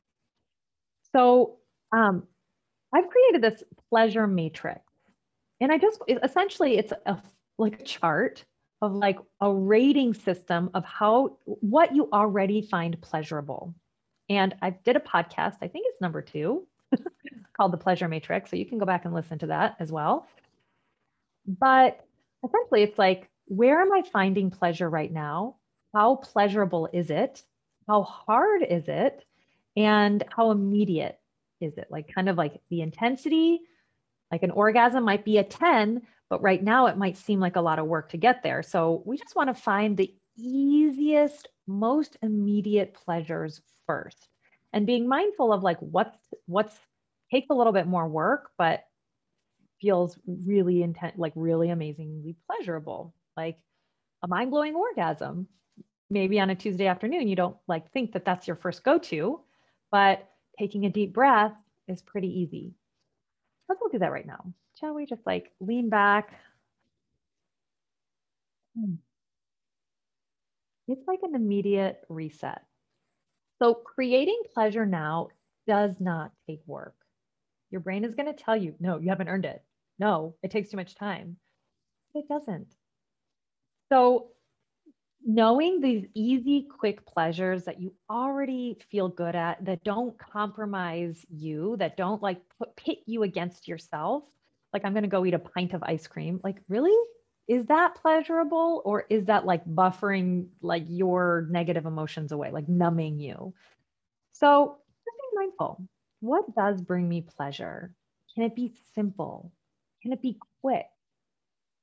So, 1.14 1.58
um, 1.92 2.24
I've 2.94 3.10
created 3.10 3.42
this 3.42 3.64
pleasure 3.90 4.28
matrix. 4.28 4.82
And 5.60 5.72
I 5.72 5.78
just 5.78 6.02
essentially 6.24 6.78
it's 6.78 6.94
a 7.06 7.22
like 7.58 7.82
a 7.82 7.84
chart 7.84 8.46
of 8.82 8.94
like 8.94 9.18
a 9.42 9.52
rating 9.54 10.14
system 10.14 10.70
of 10.74 10.86
how 10.86 11.38
what 11.46 11.96
you 11.96 12.10
already 12.14 12.62
find 12.62 13.00
pleasurable 13.02 13.74
And 14.30 14.56
I 14.62 14.72
did 14.72 14.96
a 14.96 15.00
podcast, 15.02 15.58
I 15.62 15.68
think 15.68 15.86
it's 15.90 16.02
number 16.02 16.22
two, 16.22 16.68
called 17.58 17.74
The 17.74 17.78
Pleasure 17.78 18.08
Matrix. 18.08 18.50
So 18.52 18.56
you 18.58 18.66
can 18.66 18.78
go 18.80 18.86
back 18.86 19.06
and 19.06 19.14
listen 19.14 19.40
to 19.40 19.48
that 19.48 19.76
as 19.80 19.92
well. 19.92 20.28
But 21.48 22.00
essentially, 22.44 22.84
it's 22.84 23.00
like, 23.00 23.30
where 23.46 23.82
am 23.82 23.94
I 23.94 24.02
finding 24.02 24.52
pleasure 24.52 24.90
right 24.90 25.12
now? 25.12 25.56
How 25.94 26.16
pleasurable 26.16 26.90
is 26.92 27.10
it? 27.10 27.44
How 27.88 28.04
hard 28.04 28.64
is 28.64 28.88
it? 28.88 29.24
And 29.76 30.24
how 30.36 30.52
immediate 30.52 31.20
is 31.62 31.78
it? 31.78 31.88
Like, 31.90 32.14
kind 32.14 32.30
of 32.30 32.38
like 32.38 32.60
the 32.70 32.82
intensity, 32.82 33.62
like 34.32 34.44
an 34.44 34.52
orgasm 34.52 35.04
might 35.04 35.24
be 35.24 35.38
a 35.38 35.44
10, 35.44 36.02
but 36.30 36.42
right 36.42 36.62
now 36.62 36.88
it 36.88 36.98
might 36.98 37.18
seem 37.18 37.40
like 37.40 37.56
a 37.56 37.62
lot 37.62 37.80
of 37.80 37.88
work 37.88 38.10
to 38.10 38.18
get 38.18 38.44
there. 38.44 38.62
So 38.62 39.02
we 39.06 39.18
just 39.18 39.36
want 39.36 39.50
to 39.50 39.62
find 39.62 39.96
the 39.96 40.14
easiest, 40.38 41.48
most 41.68 42.18
immediate 42.22 42.94
pleasures 42.94 43.62
first 43.86 44.28
and 44.74 44.86
being 44.86 45.08
mindful 45.08 45.52
of 45.52 45.64
like 45.64 45.80
what's 45.80 46.18
what's 46.46 46.78
takes 47.32 47.50
a 47.50 47.54
little 47.54 47.74
bit 47.74 47.88
more 47.88 48.08
work, 48.08 48.52
but 48.58 48.84
feels 49.82 50.18
really 50.26 50.84
intent, 50.84 51.18
like 51.18 51.34
really 51.36 51.70
amazingly 51.70 52.36
pleasurable, 52.48 53.14
like 53.36 53.58
a 54.24 54.28
mind 54.28 54.52
blowing 54.52 54.76
orgasm. 54.76 55.48
Maybe 56.10 56.40
on 56.40 56.50
a 56.50 56.56
Tuesday 56.56 56.88
afternoon, 56.88 57.28
you 57.28 57.36
don't 57.36 57.58
like 57.68 57.92
think 57.92 58.14
that 58.14 58.24
that's 58.26 58.48
your 58.48 58.56
first 58.56 58.84
go 58.84 58.98
to, 58.98 59.42
but 59.92 60.30
taking 60.58 60.86
a 60.86 60.90
deep 60.90 61.14
breath 61.14 61.54
is 61.88 62.02
pretty 62.02 62.40
easy. 62.40 62.74
Let's 63.68 63.82
go 63.82 63.90
do 63.90 64.00
that 64.00 64.12
right 64.12 64.26
now. 64.26 64.54
Shall 64.80 64.94
we 64.94 65.06
just 65.06 65.26
like 65.26 65.52
lean 65.60 65.90
back? 65.90 66.34
Hmm. 68.78 68.96
It's 70.88 71.08
like 71.08 71.20
an 71.24 71.36
immediate 71.36 72.06
reset. 72.08 72.62
So 73.60 73.74
creating 73.74 74.42
pleasure 74.54 74.86
now 74.86 75.30
does 75.66 75.96
not 76.00 76.32
take 76.48 76.62
work. 76.66 76.96
Your 77.72 77.82
brain 77.82 78.06
is 78.06 78.16
going 78.16 78.34
to 78.34 78.44
tell 78.44 78.56
you, 78.56 78.76
no, 78.80 78.98
you 78.98 79.10
haven't 79.10 79.28
earned 79.28 79.46
it. 79.46 79.62
No, 80.00 80.36
it 80.42 80.50
takes 80.50 80.70
too 80.72 80.78
much 80.78 80.96
time. 80.96 81.38
It 82.16 82.28
doesn't. 82.28 82.76
So, 83.92 84.30
knowing 85.26 85.82
these 85.82 86.06
easy, 86.16 86.68
quick 86.80 87.06
pleasures 87.06 87.66
that 87.66 87.82
you 87.82 87.94
already 88.10 88.78
feel 88.92 89.10
good 89.10 89.36
at, 89.36 89.64
that 89.66 89.84
don't 89.84 90.18
compromise 90.20 91.26
you, 91.30 91.78
that 91.78 91.98
don't 91.98 92.22
like 92.24 92.42
put, 92.60 92.76
pit 92.76 93.00
you 93.08 93.24
against 93.24 93.68
yourself, 93.68 94.24
like 94.74 94.86
I'm 94.86 94.94
going 94.94 95.04
to 95.04 95.10
go 95.10 95.26
eat 95.26 95.34
a 95.34 95.40
pint 95.40 95.74
of 95.74 95.84
ice 95.84 96.08
cream. 96.08 96.42
Like, 96.44 96.58
really? 96.70 96.96
Is 97.48 97.66
that 97.68 97.96
pleasurable 97.96 98.82
or 98.86 99.06
is 99.10 99.26
that 99.26 99.46
like 99.46 99.66
buffering 99.66 100.50
like 100.62 100.84
your 100.88 101.48
negative 101.52 101.86
emotions 101.86 102.32
away, 102.32 102.52
like 102.52 102.70
numbing 102.70 103.20
you? 103.20 103.54
So, 104.34 104.80
just 105.06 105.18
be 105.18 105.38
mindful 105.38 105.84
what 106.22 106.56
does 106.56 106.82
bring 106.82 107.08
me 107.10 107.22
pleasure? 107.22 107.94
Can 108.36 108.44
it 108.46 108.56
be 108.56 108.74
simple? 108.96 109.52
Can 110.08 110.14
it 110.14 110.22
be 110.22 110.40
quick? 110.62 110.86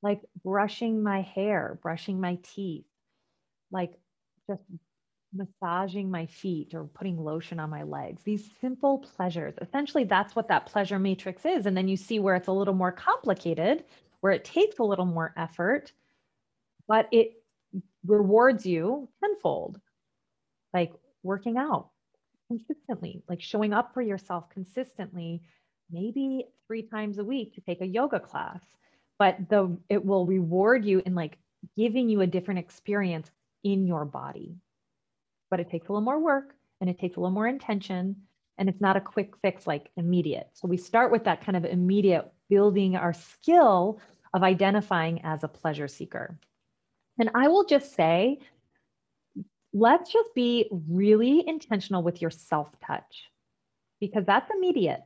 Like 0.01 0.19
brushing 0.43 1.03
my 1.03 1.21
hair, 1.21 1.77
brushing 1.83 2.19
my 2.19 2.39
teeth, 2.41 2.85
like 3.69 3.93
just 4.49 4.63
massaging 5.31 6.09
my 6.09 6.25
feet 6.25 6.73
or 6.73 6.85
putting 6.85 7.23
lotion 7.23 7.59
on 7.59 7.69
my 7.69 7.83
legs. 7.83 8.23
These 8.23 8.49
simple 8.59 8.97
pleasures. 8.97 9.53
Essentially, 9.61 10.05
that's 10.05 10.35
what 10.35 10.47
that 10.47 10.65
pleasure 10.65 10.97
matrix 10.97 11.45
is. 11.45 11.67
And 11.67 11.77
then 11.77 11.87
you 11.87 11.95
see 11.95 12.17
where 12.17 12.33
it's 12.33 12.47
a 12.47 12.51
little 12.51 12.73
more 12.73 12.91
complicated, 12.91 13.83
where 14.21 14.33
it 14.33 14.43
takes 14.43 14.79
a 14.79 14.83
little 14.83 15.05
more 15.05 15.31
effort, 15.37 15.91
but 16.87 17.07
it 17.11 17.43
rewards 18.07 18.65
you 18.65 19.07
tenfold, 19.23 19.79
like 20.73 20.93
working 21.21 21.57
out, 21.57 21.91
consistently, 22.47 23.21
like 23.29 23.43
showing 23.43 23.71
up 23.71 23.93
for 23.93 24.01
yourself 24.01 24.49
consistently, 24.49 25.43
maybe 25.91 26.47
three 26.67 26.83
times 26.83 27.17
a 27.17 27.23
week 27.23 27.55
to 27.55 27.61
take 27.61 27.81
a 27.81 27.87
yoga 27.87 28.19
class. 28.19 28.61
But 29.17 29.49
the 29.49 29.77
it 29.89 30.03
will 30.03 30.25
reward 30.25 30.83
you 30.85 31.01
in 31.05 31.15
like 31.15 31.37
giving 31.75 32.09
you 32.09 32.21
a 32.21 32.27
different 32.27 32.59
experience 32.59 33.29
in 33.63 33.87
your 33.87 34.05
body. 34.05 34.55
But 35.49 35.59
it 35.59 35.69
takes 35.69 35.87
a 35.87 35.91
little 35.91 36.03
more 36.03 36.19
work 36.19 36.55
and 36.81 36.89
it 36.89 36.99
takes 36.99 37.15
a 37.15 37.19
little 37.19 37.33
more 37.33 37.47
intention 37.47 38.15
and 38.57 38.69
it's 38.69 38.81
not 38.81 38.97
a 38.97 39.01
quick 39.01 39.33
fix 39.41 39.67
like 39.67 39.89
immediate. 39.97 40.49
So 40.53 40.67
we 40.67 40.77
start 40.77 41.11
with 41.11 41.23
that 41.25 41.45
kind 41.45 41.57
of 41.57 41.65
immediate 41.65 42.31
building 42.49 42.95
our 42.95 43.13
skill 43.13 43.99
of 44.33 44.43
identifying 44.43 45.21
as 45.23 45.43
a 45.43 45.47
pleasure 45.47 45.87
seeker. 45.87 46.37
And 47.17 47.31
I 47.33 47.47
will 47.47 47.65
just 47.65 47.95
say 47.95 48.39
let's 49.73 50.11
just 50.11 50.33
be 50.33 50.69
really 50.71 51.45
intentional 51.47 52.01
with 52.01 52.21
your 52.21 52.31
self 52.31 52.69
touch 52.85 53.25
because 53.99 54.25
that's 54.25 54.49
immediate. 54.51 55.01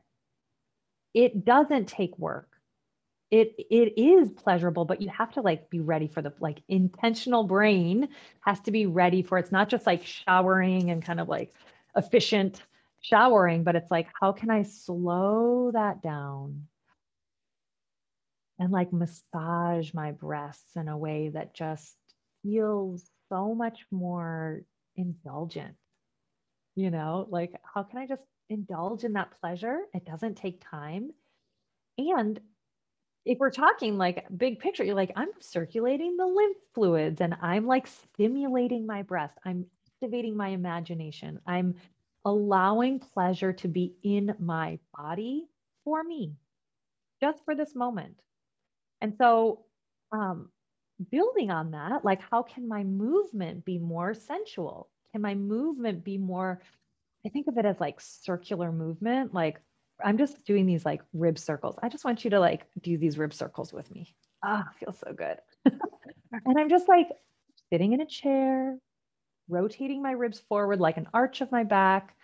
It 1.14 1.44
doesn't 1.44 1.86
take 1.88 2.18
work. 2.18 2.48
It 3.30 3.54
it 3.70 3.94
is 4.00 4.30
pleasurable, 4.32 4.84
but 4.84 5.00
you 5.00 5.08
have 5.08 5.32
to 5.32 5.40
like 5.40 5.70
be 5.70 5.80
ready 5.80 6.08
for 6.08 6.20
the 6.22 6.32
like 6.40 6.62
intentional 6.68 7.44
brain 7.44 8.08
has 8.40 8.60
to 8.62 8.72
be 8.72 8.86
ready 8.86 9.22
for 9.22 9.38
it's 9.38 9.52
not 9.52 9.68
just 9.68 9.86
like 9.86 10.04
showering 10.04 10.90
and 10.90 11.04
kind 11.04 11.20
of 11.20 11.28
like 11.28 11.52
efficient 11.96 12.62
showering, 13.00 13.62
but 13.64 13.76
it's 13.76 13.90
like 13.90 14.08
how 14.20 14.32
can 14.32 14.50
I 14.50 14.62
slow 14.62 15.70
that 15.72 16.02
down? 16.02 16.66
And 18.58 18.72
like 18.72 18.92
massage 18.92 19.94
my 19.94 20.12
breasts 20.12 20.76
in 20.76 20.88
a 20.88 20.98
way 20.98 21.30
that 21.30 21.54
just 21.54 21.96
feels 22.42 23.10
so 23.28 23.54
much 23.54 23.86
more 23.90 24.62
indulgent. 24.96 25.76
You 26.76 26.90
know, 26.90 27.26
like 27.30 27.54
how 27.62 27.84
can 27.84 27.98
I 27.98 28.06
just 28.06 28.22
indulge 28.50 29.04
in 29.04 29.14
that 29.14 29.32
pleasure? 29.40 29.80
It 29.94 30.04
doesn't 30.04 30.36
take 30.36 30.62
time. 30.70 31.12
And 31.98 32.40
if 33.24 33.38
we're 33.38 33.50
talking 33.50 33.98
like 33.98 34.26
big 34.36 34.60
picture, 34.60 34.84
you're 34.84 34.94
like, 34.94 35.12
I'm 35.16 35.30
circulating 35.40 36.16
the 36.16 36.26
lymph 36.26 36.56
fluids 36.74 37.20
and 37.20 37.36
I'm 37.42 37.66
like 37.66 37.86
stimulating 37.86 38.86
my 38.86 39.02
breast. 39.02 39.38
I'm 39.44 39.66
activating 39.96 40.36
my 40.36 40.48
imagination. 40.48 41.40
I'm 41.46 41.74
allowing 42.24 43.00
pleasure 43.00 43.52
to 43.54 43.68
be 43.68 43.94
in 44.02 44.34
my 44.38 44.78
body 44.96 45.46
for 45.84 46.02
me, 46.02 46.34
just 47.20 47.44
for 47.44 47.54
this 47.54 47.74
moment. 47.74 48.16
And 49.00 49.16
so, 49.16 49.66
um, 50.12 50.50
building 51.10 51.50
on 51.50 51.72
that, 51.72 52.04
like 52.04 52.22
how 52.22 52.42
can 52.42 52.68
my 52.68 52.84
movement 52.84 53.64
be 53.64 53.78
more 53.78 54.14
sensual? 54.14 54.90
Can 55.12 55.22
my 55.22 55.34
movement 55.34 56.04
be 56.04 56.18
more, 56.18 56.60
I 57.24 57.28
think 57.28 57.46
of 57.46 57.58
it 57.58 57.64
as 57.64 57.80
like 57.80 58.00
circular 58.00 58.72
movement. 58.72 59.34
Like 59.34 59.60
I'm 60.02 60.18
just 60.18 60.44
doing 60.46 60.66
these 60.66 60.84
like 60.84 61.02
rib 61.12 61.38
circles. 61.38 61.76
I 61.82 61.88
just 61.88 62.04
want 62.04 62.24
you 62.24 62.30
to 62.30 62.40
like 62.40 62.66
do 62.80 62.96
these 62.96 63.18
rib 63.18 63.34
circles 63.34 63.72
with 63.72 63.90
me. 63.90 64.14
Ah, 64.42 64.66
oh, 64.66 64.72
feels 64.78 64.98
so 64.98 65.12
good. 65.12 65.38
and 65.64 66.58
I'm 66.58 66.70
just 66.70 66.88
like 66.88 67.08
sitting 67.70 67.92
in 67.92 68.00
a 68.00 68.06
chair, 68.06 68.78
rotating 69.48 70.02
my 70.02 70.12
ribs 70.12 70.40
forward 70.40 70.80
like 70.80 70.96
an 70.96 71.08
arch 71.12 71.40
of 71.40 71.52
my 71.52 71.64
back, 71.64 72.16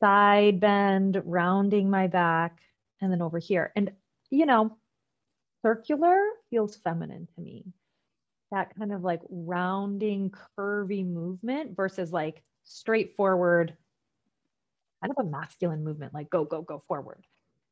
side 0.00 0.60
bend, 0.60 1.20
rounding 1.24 1.90
my 1.90 2.06
back, 2.06 2.60
and 3.00 3.10
then 3.10 3.22
over 3.22 3.38
here. 3.38 3.72
And, 3.74 3.92
you 4.30 4.46
know, 4.46 4.76
circular 5.62 6.16
feels 6.50 6.76
feminine 6.76 7.26
to 7.34 7.40
me 7.40 7.64
that 8.54 8.74
kind 8.78 8.92
of 8.92 9.02
like 9.02 9.20
rounding, 9.28 10.32
curvy 10.56 11.04
movement 11.04 11.74
versus 11.76 12.12
like 12.12 12.42
straightforward, 12.62 13.76
kind 15.04 15.14
of 15.18 15.26
a 15.26 15.28
masculine 15.28 15.84
movement, 15.84 16.14
like 16.14 16.30
go, 16.30 16.44
go, 16.44 16.62
go 16.62 16.82
forward. 16.88 17.22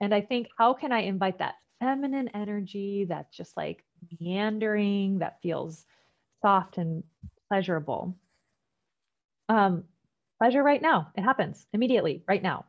And 0.01 0.15
I 0.15 0.21
think, 0.21 0.49
how 0.59 0.75
can 0.75 0.93
I 0.93 1.01
invite 1.01 1.39
that 1.39 1.55
feminine 1.81 2.29
energy 2.35 3.07
that's 3.09 3.35
just 3.35 3.57
like 3.57 3.83
meandering, 4.21 5.21
that 5.21 5.39
feels 5.43 5.87
soft 6.43 6.77
and 6.77 7.03
pleasurable? 7.49 8.17
Um, 9.49 9.85
pleasure 10.39 10.63
right 10.63 10.83
now. 10.83 11.11
It 11.17 11.23
happens 11.23 11.67
immediately, 11.73 12.23
right 12.29 12.43
now. 12.43 12.67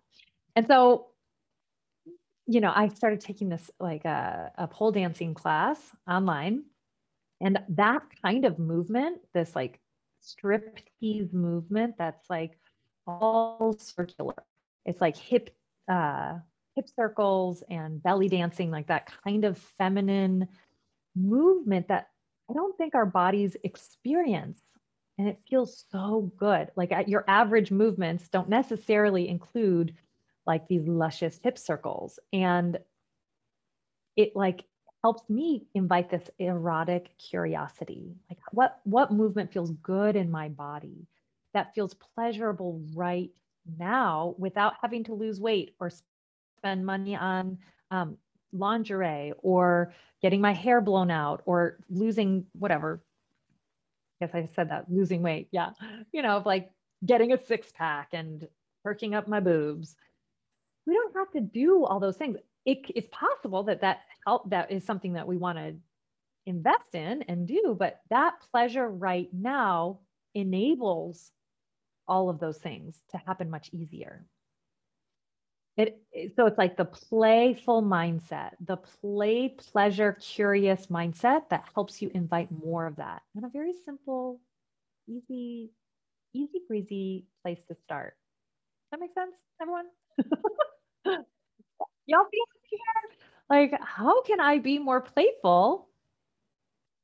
And 0.56 0.66
so, 0.66 1.08
you 2.46 2.62
know, 2.62 2.72
I 2.74 2.88
started 2.90 3.20
taking 3.20 3.50
this 3.50 3.70
like 3.80 4.06
a, 4.06 4.52
a 4.58 4.68
pole 4.68 4.92
dancing 4.92 5.34
class 5.34 5.80
online 6.08 6.64
and 7.42 7.60
that 7.70 8.04
kind 8.22 8.46
of 8.46 8.60
movement, 8.60 9.20
this 9.34 9.56
like 9.56 9.82
striptease 10.24 11.34
movement 11.34 11.96
that's 11.98 12.30
like 12.30 12.58
all 13.08 13.76
circular. 13.78 14.36
It's 14.86 15.02
like 15.02 15.18
hip 15.18 15.56
uh 15.90 16.40
hip 16.76 16.88
circles 16.96 17.64
and 17.70 18.02
belly 18.02 18.30
dancing, 18.30 18.72
like 18.72 18.88
that 18.88 19.12
kind 19.24 19.46
of 19.46 19.58
feminine 19.78 20.48
movement 21.16 21.88
that 21.88 22.10
I 22.50 22.54
don't 22.54 22.78
think 22.78 22.96
our 22.96 23.06
bodies 23.06 23.56
experience. 23.64 24.62
And 25.18 25.28
it 25.28 25.40
feels 25.48 25.86
so 25.92 26.32
good. 26.38 26.72
Like 26.76 26.92
at 26.92 27.08
your 27.08 27.24
average 27.28 27.70
movements 27.72 28.28
don't 28.30 28.50
necessarily 28.50 29.30
include 29.30 29.94
like 30.48 30.68
these 30.68 30.88
luscious 30.88 31.40
hip 31.44 31.58
circles. 31.58 32.20
And 32.34 32.80
it 34.16 34.36
like 34.36 34.66
helps 35.04 35.30
me 35.30 35.66
invite 35.74 36.10
this 36.10 36.30
erotic 36.40 37.16
curiosity 37.18 38.16
like 38.30 38.40
what 38.52 38.80
what 38.84 39.12
movement 39.12 39.52
feels 39.52 39.72
good 39.84 40.16
in 40.16 40.32
my 40.32 40.48
body 40.50 41.08
that 41.54 41.74
feels 41.76 41.94
pleasurable 42.16 42.82
right 42.96 43.32
now 43.80 44.36
without 44.38 44.74
having 44.82 45.04
to 45.06 45.14
lose 45.14 45.40
weight 45.40 45.76
or 45.80 45.92
spend 46.58 46.86
money 46.86 47.16
on 47.16 47.58
um, 47.92 48.18
lingerie 48.52 49.34
or 49.40 49.94
getting 50.22 50.42
my 50.42 50.54
hair 50.54 50.82
blown 50.82 51.12
out 51.12 51.42
or 51.46 51.80
losing 51.90 52.46
whatever. 52.54 53.04
I 54.22 54.26
guess 54.26 54.36
I 54.36 54.50
said 54.56 54.70
that 54.70 54.90
losing 54.90 55.22
weight. 55.22 55.50
Yeah. 55.52 55.72
You 56.12 56.22
know, 56.22 56.42
like 56.46 56.72
getting 57.06 57.34
a 57.34 57.46
six 57.46 57.72
pack 57.74 58.10
and 58.14 58.48
perking 58.84 59.16
up 59.16 59.28
my 59.28 59.40
boobs. 59.40 59.96
We 60.86 60.94
don't 60.94 61.16
have 61.16 61.32
to 61.32 61.42
do 61.42 61.86
all 61.86 62.00
those 62.00 62.18
things. 62.18 62.38
It, 62.66 62.80
it's 62.96 63.08
possible 63.12 63.64
that 63.64 63.82
that 63.82 64.02
help 64.26 64.50
that 64.50 64.72
is 64.72 64.86
something 64.86 65.14
that 65.14 65.28
we 65.28 65.38
want 65.38 65.58
to 65.58 65.76
invest 66.46 66.94
in 66.94 67.24
and 67.24 67.48
do, 67.48 67.76
but 67.78 68.02
that 68.10 68.36
pleasure 68.52 68.88
right 68.88 69.30
now 69.34 70.00
enables 70.36 71.32
all 72.08 72.30
of 72.30 72.40
those 72.40 72.58
things 72.58 72.96
to 73.12 73.18
happen 73.18 73.50
much 73.50 73.70
easier. 73.74 74.26
It, 75.76 76.00
so 76.36 76.46
it's 76.46 76.58
like 76.58 76.78
the 76.78 76.86
playful 76.86 77.82
mindset, 77.82 78.52
the 78.64 78.78
play, 78.78 79.50
pleasure, 79.50 80.18
curious 80.22 80.88
mindset 80.88 81.50
that 81.50 81.66
helps 81.74 82.00
you 82.00 82.12
invite 82.14 82.50
more 82.52 82.86
of 82.86 82.98
that 82.98 83.24
in 83.36 83.44
a 83.44 83.50
very 83.50 83.74
simple, 83.84 84.40
easy, 85.08 85.72
easy 86.34 86.62
breezy 86.68 87.26
place 87.42 87.58
to 87.70 87.76
start. 87.84 88.16
Does 88.92 88.92
that 88.92 89.00
make 89.00 89.14
sense, 89.14 89.34
everyone? 89.60 89.86
Y'all 92.06 92.28
be 92.32 92.44
here? 92.70 92.80
Like, 93.50 93.74
how 93.82 94.22
can 94.22 94.40
I 94.40 94.60
be 94.60 94.78
more 94.78 95.02
playful? 95.02 95.90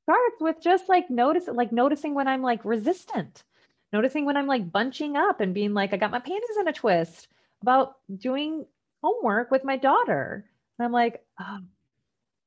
Starts 0.04 0.42
with 0.42 0.62
just 0.62 0.88
like 0.90 1.10
notice, 1.10 1.48
like 1.48 1.72
noticing 1.72 2.14
when 2.14 2.28
I'm 2.28 2.44
like 2.44 2.64
resistant, 2.66 3.44
noticing 3.92 4.26
when 4.26 4.38
I'm 4.38 4.48
like 4.48 4.72
bunching 4.72 5.16
up 5.16 5.42
and 5.42 5.54
being 5.54 5.74
like, 5.74 5.94
I 5.94 5.98
got 5.98 6.12
my 6.12 6.20
panties 6.20 6.58
in 6.60 6.68
a 6.68 6.74
twist 6.74 7.28
about 7.62 7.98
doing 8.18 8.66
homework 9.04 9.52
with 9.52 9.64
my 9.64 9.78
daughter. 9.78 10.46
And 10.78 10.86
I'm 10.86 10.92
like, 10.92 11.24
oh, 11.40 11.60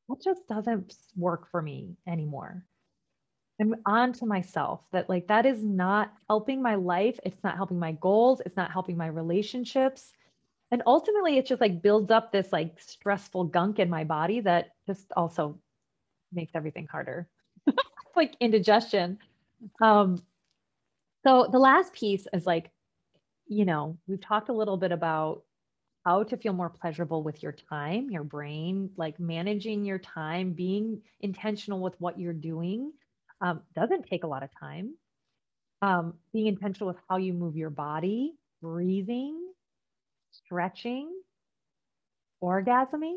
that 0.08 0.22
just 0.22 0.46
doesn't 0.48 0.94
work 1.16 1.50
for 1.50 1.62
me 1.62 1.96
anymore. 2.06 2.64
I'm 3.60 3.76
on 3.86 4.12
to 4.14 4.26
myself 4.26 4.80
that 4.92 5.08
like 5.08 5.28
that 5.28 5.46
is 5.46 5.62
not 5.62 6.12
helping 6.28 6.62
my 6.62 6.74
life. 6.74 7.20
It's 7.24 7.42
not 7.44 7.56
helping 7.56 7.78
my 7.78 7.92
goals. 7.92 8.40
It's 8.44 8.56
not 8.56 8.72
helping 8.72 8.96
my 8.96 9.06
relationships. 9.06 10.12
And 10.70 10.82
ultimately 10.86 11.38
it 11.38 11.46
just 11.46 11.60
like 11.60 11.82
builds 11.82 12.10
up 12.10 12.32
this 12.32 12.52
like 12.52 12.80
stressful 12.80 13.44
gunk 13.44 13.78
in 13.78 13.90
my 13.90 14.04
body 14.04 14.40
that 14.40 14.72
just 14.86 15.12
also 15.16 15.58
makes 16.32 16.52
everything 16.54 16.86
harder. 16.86 17.28
like 18.16 18.36
indigestion. 18.40 19.18
Um, 19.80 20.22
so 21.24 21.48
the 21.50 21.58
last 21.58 21.92
piece 21.92 22.26
is 22.32 22.46
like, 22.46 22.70
you 23.46 23.64
know, 23.64 23.98
we've 24.06 24.20
talked 24.20 24.48
a 24.48 24.52
little 24.54 24.76
bit 24.76 24.92
about 24.92 25.42
how 26.04 26.24
to 26.24 26.36
feel 26.36 26.52
more 26.52 26.70
pleasurable 26.70 27.22
with 27.22 27.42
your 27.42 27.52
time, 27.52 28.10
your 28.10 28.24
brain, 28.24 28.90
like 28.96 29.20
managing 29.20 29.84
your 29.84 29.98
time, 29.98 30.52
being 30.52 31.00
intentional 31.20 31.80
with 31.80 31.94
what 32.00 32.18
you're 32.18 32.32
doing 32.32 32.92
um, 33.42 33.60
doesn't 33.74 34.06
take 34.06 34.24
a 34.24 34.26
lot 34.26 34.42
of 34.42 34.50
time. 34.58 34.94
Um, 35.82 36.14
being 36.32 36.46
intentional 36.46 36.86
with 36.88 37.02
how 37.08 37.16
you 37.16 37.32
move 37.32 37.56
your 37.56 37.70
body, 37.70 38.34
breathing, 38.62 39.36
stretching, 40.30 41.10
orgasming, 42.42 43.16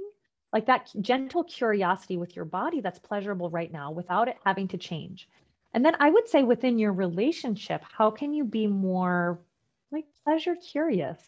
like 0.51 0.65
that 0.65 0.91
gentle 0.99 1.43
curiosity 1.43 2.17
with 2.17 2.35
your 2.35 2.45
body 2.45 2.81
that's 2.81 2.97
pleasurable 2.99 3.51
right 3.51 3.71
now 3.71 3.91
without 3.91 4.27
it 4.27 4.37
having 4.43 4.67
to 4.69 4.77
change. 4.77 5.29
And 5.75 5.83
then 5.83 5.97
I 5.99 6.09
would 6.09 6.29
say 6.29 6.41
within 6.41 6.79
your 6.79 6.93
relationship, 6.93 7.83
how 7.83 8.09
can 8.09 8.33
you 8.33 8.45
be 8.45 8.65
more 8.65 9.41
like 9.91 10.05
pleasure 10.23 10.55
curious? 10.55 11.19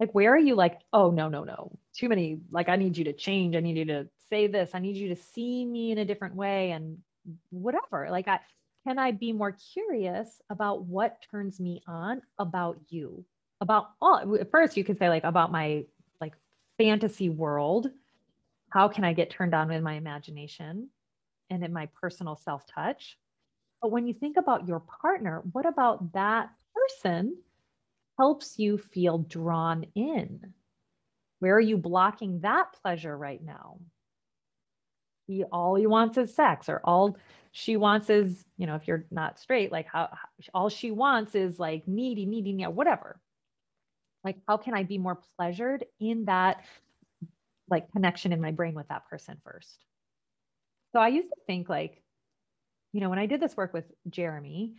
Like, 0.00 0.12
where 0.16 0.34
are 0.34 0.38
you 0.38 0.56
like, 0.56 0.80
oh, 0.92 1.12
no, 1.12 1.28
no, 1.28 1.44
no, 1.44 1.70
too 1.94 2.08
many, 2.08 2.40
like, 2.50 2.68
I 2.68 2.74
need 2.74 2.96
you 2.96 3.04
to 3.04 3.12
change. 3.12 3.54
I 3.54 3.60
need 3.60 3.76
you 3.76 3.84
to 3.84 4.08
say 4.28 4.48
this. 4.48 4.70
I 4.74 4.80
need 4.80 4.96
you 4.96 5.08
to 5.10 5.16
see 5.16 5.64
me 5.64 5.92
in 5.92 5.98
a 5.98 6.04
different 6.04 6.34
way 6.34 6.72
and 6.72 6.98
whatever. 7.50 8.08
Like, 8.10 8.26
I, 8.26 8.40
can 8.84 8.98
I 8.98 9.12
be 9.12 9.32
more 9.32 9.56
curious 9.72 10.42
about 10.50 10.84
what 10.84 11.24
turns 11.30 11.60
me 11.60 11.80
on 11.86 12.22
about 12.38 12.78
you? 12.88 13.24
About 13.60 13.90
all, 14.00 14.38
first, 14.50 14.76
you 14.76 14.82
could 14.82 14.98
say, 14.98 15.08
like, 15.08 15.24
about 15.24 15.52
my 15.52 15.84
like 16.20 16.34
fantasy 16.78 17.28
world. 17.28 17.90
How 18.70 18.88
can 18.88 19.04
I 19.04 19.12
get 19.12 19.30
turned 19.30 19.54
on 19.54 19.70
in 19.70 19.84
my 19.84 19.94
imagination 19.94 20.90
and 21.48 21.64
in 21.64 21.72
my 21.72 21.86
personal 22.00 22.34
self 22.34 22.66
touch? 22.66 23.18
But 23.80 23.90
when 23.90 24.06
you 24.06 24.14
think 24.14 24.36
about 24.36 24.66
your 24.66 24.80
partner, 24.80 25.42
what 25.52 25.66
about 25.66 26.12
that 26.12 26.50
person 26.74 27.36
helps 28.18 28.58
you 28.58 28.78
feel 28.78 29.18
drawn 29.18 29.86
in? 29.94 30.52
Where 31.38 31.54
are 31.54 31.60
you 31.60 31.76
blocking 31.76 32.40
that 32.40 32.72
pleasure 32.82 33.16
right 33.16 33.42
now? 33.42 33.78
He, 35.28 35.44
all 35.44 35.76
he 35.76 35.86
wants 35.86 36.18
is 36.18 36.34
sex, 36.34 36.68
or 36.68 36.80
all 36.82 37.16
she 37.52 37.76
wants 37.76 38.10
is, 38.10 38.44
you 38.56 38.66
know, 38.66 38.74
if 38.74 38.88
you're 38.88 39.06
not 39.10 39.38
straight, 39.38 39.70
like 39.70 39.86
how, 39.86 40.08
all 40.52 40.68
she 40.68 40.90
wants 40.90 41.34
is 41.34 41.60
like 41.60 41.86
needy, 41.86 42.26
needy, 42.26 42.52
needy, 42.52 42.68
whatever. 42.68 43.20
Like, 44.24 44.38
how 44.48 44.56
can 44.56 44.74
I 44.74 44.82
be 44.82 44.98
more 44.98 45.20
pleasured 45.36 45.84
in 46.00 46.24
that 46.24 46.64
like 47.70 47.92
connection 47.92 48.32
in 48.32 48.40
my 48.40 48.50
brain 48.50 48.74
with 48.74 48.88
that 48.88 49.08
person 49.08 49.36
first? 49.44 49.84
So 50.92 51.00
I 51.00 51.08
used 51.08 51.28
to 51.28 51.36
think 51.46 51.68
like, 51.68 52.02
you 52.92 53.00
know, 53.00 53.10
when 53.10 53.18
I 53.18 53.26
did 53.26 53.40
this 53.40 53.56
work 53.56 53.72
with 53.72 53.84
Jeremy, 54.08 54.74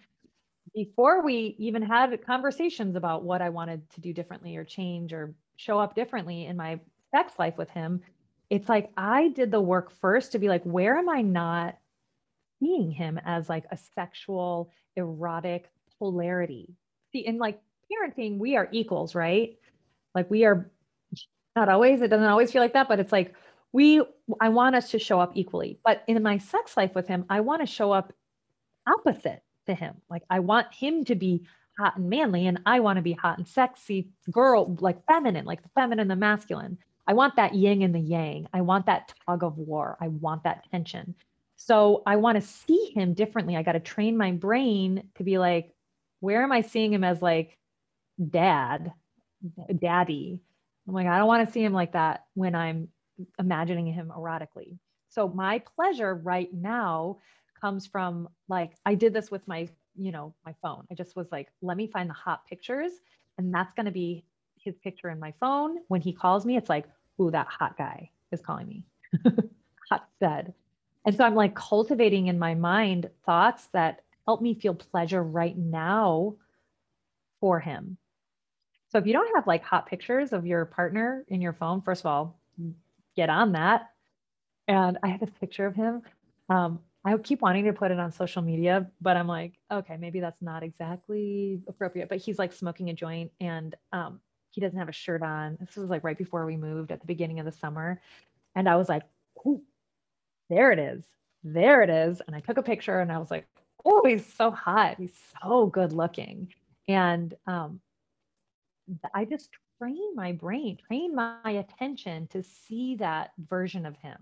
before 0.74 1.24
we 1.24 1.56
even 1.58 1.82
had 1.82 2.26
conversations 2.26 2.96
about 2.96 3.24
what 3.24 3.42
I 3.42 3.50
wanted 3.50 3.90
to 3.92 4.02
do 4.02 4.14
differently 4.14 4.56
or 4.56 4.64
change 4.64 5.14
or 5.14 5.34
show 5.56 5.80
up 5.80 5.96
differently 5.96 6.46
in 6.46 6.58
my 6.58 6.80
sex 7.12 7.34
life 7.40 7.58
with 7.58 7.70
him, 7.70 8.02
it's 8.50 8.70
like 8.70 8.92
I 8.98 9.30
did 9.30 9.52
the 9.52 9.62
work 9.62 9.92
first 10.00 10.32
to 10.32 10.40
be 10.40 10.48
like, 10.48 10.64
where 10.64 10.98
am 10.98 11.10
I 11.10 11.22
not 11.22 11.78
seeing 12.60 12.92
him 12.92 13.20
as 13.24 13.50
like 13.50 13.66
a 13.72 13.78
sexual, 13.96 14.72
erotic 14.96 15.70
polarity? 15.98 16.76
See, 17.12 17.20
in 17.20 17.38
like 17.38 17.62
parenting, 17.92 18.38
we 18.38 18.56
are 18.56 18.68
equals, 18.72 19.16
right? 19.16 19.58
Like 20.16 20.30
we 20.30 20.46
are 20.46 20.70
not 21.56 21.70
always, 21.70 22.02
it 22.02 22.10
doesn't 22.10 22.28
always 22.28 22.52
feel 22.52 22.62
like 22.62 22.74
that, 22.74 22.88
but 22.88 23.00
it's 23.00 23.12
like 23.12 23.34
we, 23.72 24.02
I 24.40 24.50
want 24.50 24.76
us 24.76 24.92
to 24.92 25.00
show 25.00 25.20
up 25.20 25.32
equally. 25.36 25.80
But 25.84 26.04
in 26.08 26.22
my 26.24 26.38
sex 26.38 26.76
life 26.76 26.96
with 26.96 27.08
him, 27.08 27.26
I 27.30 27.42
want 27.42 27.62
to 27.62 27.68
show 27.68 27.92
up 27.92 28.14
opposite 28.88 29.44
to 29.68 29.74
him. 29.74 29.96
Like 30.10 30.24
I 30.30 30.40
want 30.40 30.74
him 30.74 31.06
to 31.06 31.16
be 31.16 31.46
hot 31.78 31.98
and 31.98 32.10
manly, 32.10 32.48
and 32.48 32.60
I 32.66 32.80
want 32.82 32.98
to 32.98 33.04
be 33.04 33.14
hot 33.14 33.38
and 33.38 33.48
sexy, 33.48 34.10
girl, 34.32 34.76
like 34.80 35.06
feminine, 35.06 35.46
like 35.46 35.64
the 35.64 35.70
feminine, 35.70 36.08
the 36.08 36.16
masculine. 36.16 36.78
I 37.08 37.14
want 37.14 37.36
that 37.38 37.56
yin 37.56 37.82
and 37.82 37.96
the 37.96 38.00
yang. 38.00 38.48
I 38.54 38.62
want 38.62 38.86
that 38.88 39.14
tug 39.26 39.44
of 39.44 39.58
war. 39.58 39.98
I 40.02 40.10
want 40.10 40.44
that 40.44 40.70
tension. 40.70 41.16
So 41.56 42.04
I 42.06 42.18
want 42.18 42.36
to 42.36 42.48
see 42.48 42.92
him 42.94 43.14
differently. 43.14 43.56
I 43.56 43.64
got 43.64 43.74
to 43.74 43.80
train 43.80 44.16
my 44.16 44.32
brain 44.32 45.04
to 45.16 45.24
be 45.24 45.38
like, 45.38 45.74
where 46.20 46.44
am 46.44 46.52
I 46.52 46.62
seeing 46.62 46.94
him 46.94 47.04
as 47.04 47.22
like 47.22 47.58
dad, 48.30 48.94
daddy? 49.76 50.40
I'm 50.88 50.94
like, 50.94 51.08
I 51.08 51.18
don't 51.18 51.28
want 51.28 51.48
to 51.48 51.54
see 51.54 51.64
him 51.64 51.74
like 51.74 51.94
that 51.94 52.26
when 52.34 52.56
I'm 52.56 52.90
imagining 53.38 53.88
him 53.88 54.12
erotically. 54.16 54.78
So 55.10 55.28
my 55.28 55.60
pleasure 55.76 56.16
right 56.16 56.54
now 56.54 57.18
comes 57.60 57.88
from 57.88 58.30
like 58.48 58.74
I 58.86 58.96
did 58.96 59.14
this 59.14 59.32
with 59.32 59.48
my, 59.48 59.68
you 59.96 60.12
know, 60.12 60.34
my 60.46 60.56
phone. 60.62 60.86
I 60.92 60.96
just 60.96 61.16
was 61.16 61.28
like, 61.32 61.50
let 61.62 61.78
me 61.78 61.88
find 61.88 62.10
the 62.10 62.14
hot 62.14 62.46
pictures 62.48 62.92
and 63.38 63.54
that's 63.54 63.74
going 63.74 63.86
to 63.86 63.92
be 63.92 64.24
his 64.58 64.78
picture 64.78 65.10
in 65.10 65.20
my 65.20 65.34
phone. 65.40 65.78
When 65.88 66.02
he 66.02 66.14
calls 66.14 66.46
me, 66.46 66.58
it's 66.58 66.70
like, 66.70 66.86
ooh, 67.20 67.32
that 67.32 67.48
hot 67.48 67.78
guy 67.78 68.12
is 68.32 68.42
calling 68.42 68.68
me. 68.68 68.84
hot 69.90 70.08
said. 70.20 70.54
And 71.06 71.16
so 71.16 71.24
I'm 71.24 71.36
like 71.36 71.56
cultivating 71.56 72.28
in 72.28 72.38
my 72.38 72.54
mind 72.54 73.10
thoughts 73.26 73.68
that 73.74 74.02
help 74.26 74.42
me 74.42 74.54
feel 74.54 74.76
pleasure 74.76 75.24
right 75.24 75.58
now 75.58 76.36
for 77.40 77.60
him. 77.60 77.98
So 78.90 78.98
if 78.98 79.08
you 79.08 79.14
don't 79.14 79.36
have 79.36 79.48
like 79.48 79.64
hot 79.64 79.86
pictures 79.86 80.34
of 80.34 80.46
your 80.46 80.66
partner 80.66 81.24
in 81.28 81.42
your 81.42 81.54
phone, 81.54 81.82
first 81.82 82.02
of 82.02 82.08
all, 82.08 82.40
get 83.20 83.30
on 83.30 83.52
that. 83.52 83.90
And 84.68 84.98
I 85.04 85.08
have 85.10 85.20
this 85.20 85.30
picture 85.42 85.66
of 85.66 85.76
him. 85.76 86.04
Um, 86.48 86.80
I 87.04 87.18
keep 87.18 87.42
wanting 87.42 87.66
to 87.66 87.74
put 87.74 87.92
it 87.92 88.00
on 88.00 88.12
social 88.12 88.42
media, 88.42 88.90
but 89.02 89.18
I'm 89.18 89.28
like, 89.28 89.54
okay, 89.72 89.98
maybe 89.98 90.20
that's 90.22 90.42
not 90.42 90.64
exactly 90.64 91.62
appropriate. 91.68 92.08
But 92.08 92.20
he's 92.20 92.40
like 92.40 92.54
smoking 92.54 92.90
a 92.90 92.94
joint 92.94 93.32
and 93.42 93.76
um, 93.92 94.22
he 94.52 94.62
doesn't 94.62 94.78
have 94.78 94.90
a 94.90 94.94
shirt 94.94 95.22
on. 95.22 95.58
This 95.60 95.76
was 95.76 95.90
like 95.90 96.04
right 96.04 96.18
before 96.18 96.46
we 96.46 96.56
moved 96.56 96.92
at 96.92 97.02
the 97.02 97.08
beginning 97.08 97.40
of 97.40 97.46
the 97.46 97.52
summer. 97.52 98.02
And 98.56 98.70
I 98.70 98.78
was 98.78 98.88
like, 98.88 99.04
Ooh, 99.46 99.62
there 100.50 100.72
it 100.72 100.80
is. 100.80 101.04
There 101.44 101.82
it 101.82 101.90
is. 101.90 102.22
And 102.26 102.36
I 102.36 102.40
took 102.40 102.58
a 102.58 102.64
picture 102.64 103.00
and 103.00 103.12
I 103.12 103.18
was 103.18 103.32
like, 103.32 103.48
oh, 103.86 104.02
he's 104.06 104.26
so 104.34 104.52
hot. 104.52 104.98
He's 104.98 105.18
so 105.42 105.68
good 105.68 105.94
looking. 105.94 106.54
And 106.88 107.34
um, 107.48 107.80
I 109.14 109.26
just 109.26 109.50
train 109.80 110.16
my 110.16 110.32
brain, 110.34 110.78
train 110.88 111.16
my 111.16 111.50
attention 111.52 112.28
to 112.28 112.44
see 112.44 112.96
that 112.98 113.32
version 113.48 113.86
of 113.86 113.96
him. 113.98 114.18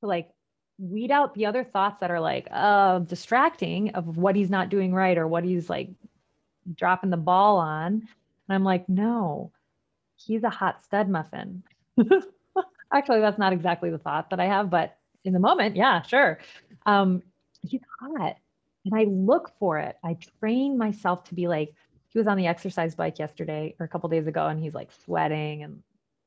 To 0.00 0.06
like 0.06 0.30
weed 0.78 1.10
out 1.10 1.34
the 1.34 1.46
other 1.46 1.62
thoughts 1.62 2.00
that 2.00 2.10
are 2.10 2.20
like 2.20 2.48
uh 2.50 3.00
distracting 3.00 3.90
of 3.90 4.16
what 4.16 4.34
he's 4.34 4.48
not 4.48 4.70
doing 4.70 4.94
right 4.94 5.18
or 5.18 5.28
what 5.28 5.44
he's 5.44 5.68
like 5.68 5.90
dropping 6.74 7.10
the 7.10 7.16
ball 7.18 7.58
on 7.58 7.92
And 7.92 8.54
I'm 8.54 8.64
like, 8.64 8.88
no, 8.88 9.52
he's 10.16 10.42
a 10.42 10.50
hot 10.50 10.82
stud 10.82 11.08
muffin. 11.08 11.62
Actually, 12.92 13.20
that's 13.20 13.38
not 13.38 13.52
exactly 13.52 13.90
the 13.90 13.98
thought 13.98 14.30
that 14.30 14.40
I 14.40 14.46
have, 14.46 14.70
but 14.70 14.96
in 15.24 15.32
the 15.32 15.38
moment, 15.38 15.76
yeah, 15.76 16.02
sure. 16.02 16.38
Um, 16.86 17.22
he's 17.62 17.82
hot. 18.00 18.36
And 18.84 18.94
I 18.94 19.04
look 19.04 19.52
for 19.58 19.78
it. 19.78 19.96
I 20.02 20.16
train 20.40 20.78
myself 20.78 21.24
to 21.24 21.34
be 21.34 21.46
like, 21.46 21.74
he 22.10 22.18
was 22.18 22.26
on 22.26 22.36
the 22.36 22.48
exercise 22.48 22.94
bike 22.94 23.18
yesterday 23.18 23.74
or 23.78 23.86
a 23.86 23.88
couple 23.88 24.08
days 24.08 24.26
ago, 24.26 24.46
and 24.46 24.60
he's 24.60 24.74
like 24.74 24.90
sweating. 25.04 25.62
And 25.62 25.82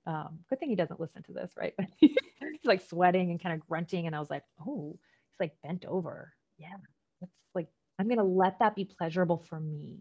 um, 0.07 0.39
good 0.49 0.59
thing 0.59 0.69
he 0.69 0.75
doesn't 0.75 0.99
listen 0.99 1.23
to 1.23 1.33
this, 1.33 1.51
right? 1.57 1.73
he's 1.97 2.15
like 2.63 2.81
sweating 2.89 3.31
and 3.31 3.41
kind 3.41 3.53
of 3.53 3.67
grunting. 3.67 4.07
And 4.07 4.15
I 4.15 4.19
was 4.19 4.29
like, 4.29 4.43
oh, 4.65 4.97
he's 5.29 5.39
like 5.39 5.53
bent 5.61 5.85
over. 5.85 6.33
Yeah. 6.57 6.77
It's 7.21 7.31
like, 7.53 7.67
I'm 7.99 8.07
going 8.07 8.17
to 8.17 8.23
let 8.23 8.59
that 8.59 8.75
be 8.75 8.85
pleasurable 8.85 9.43
for 9.49 9.59
me 9.59 9.99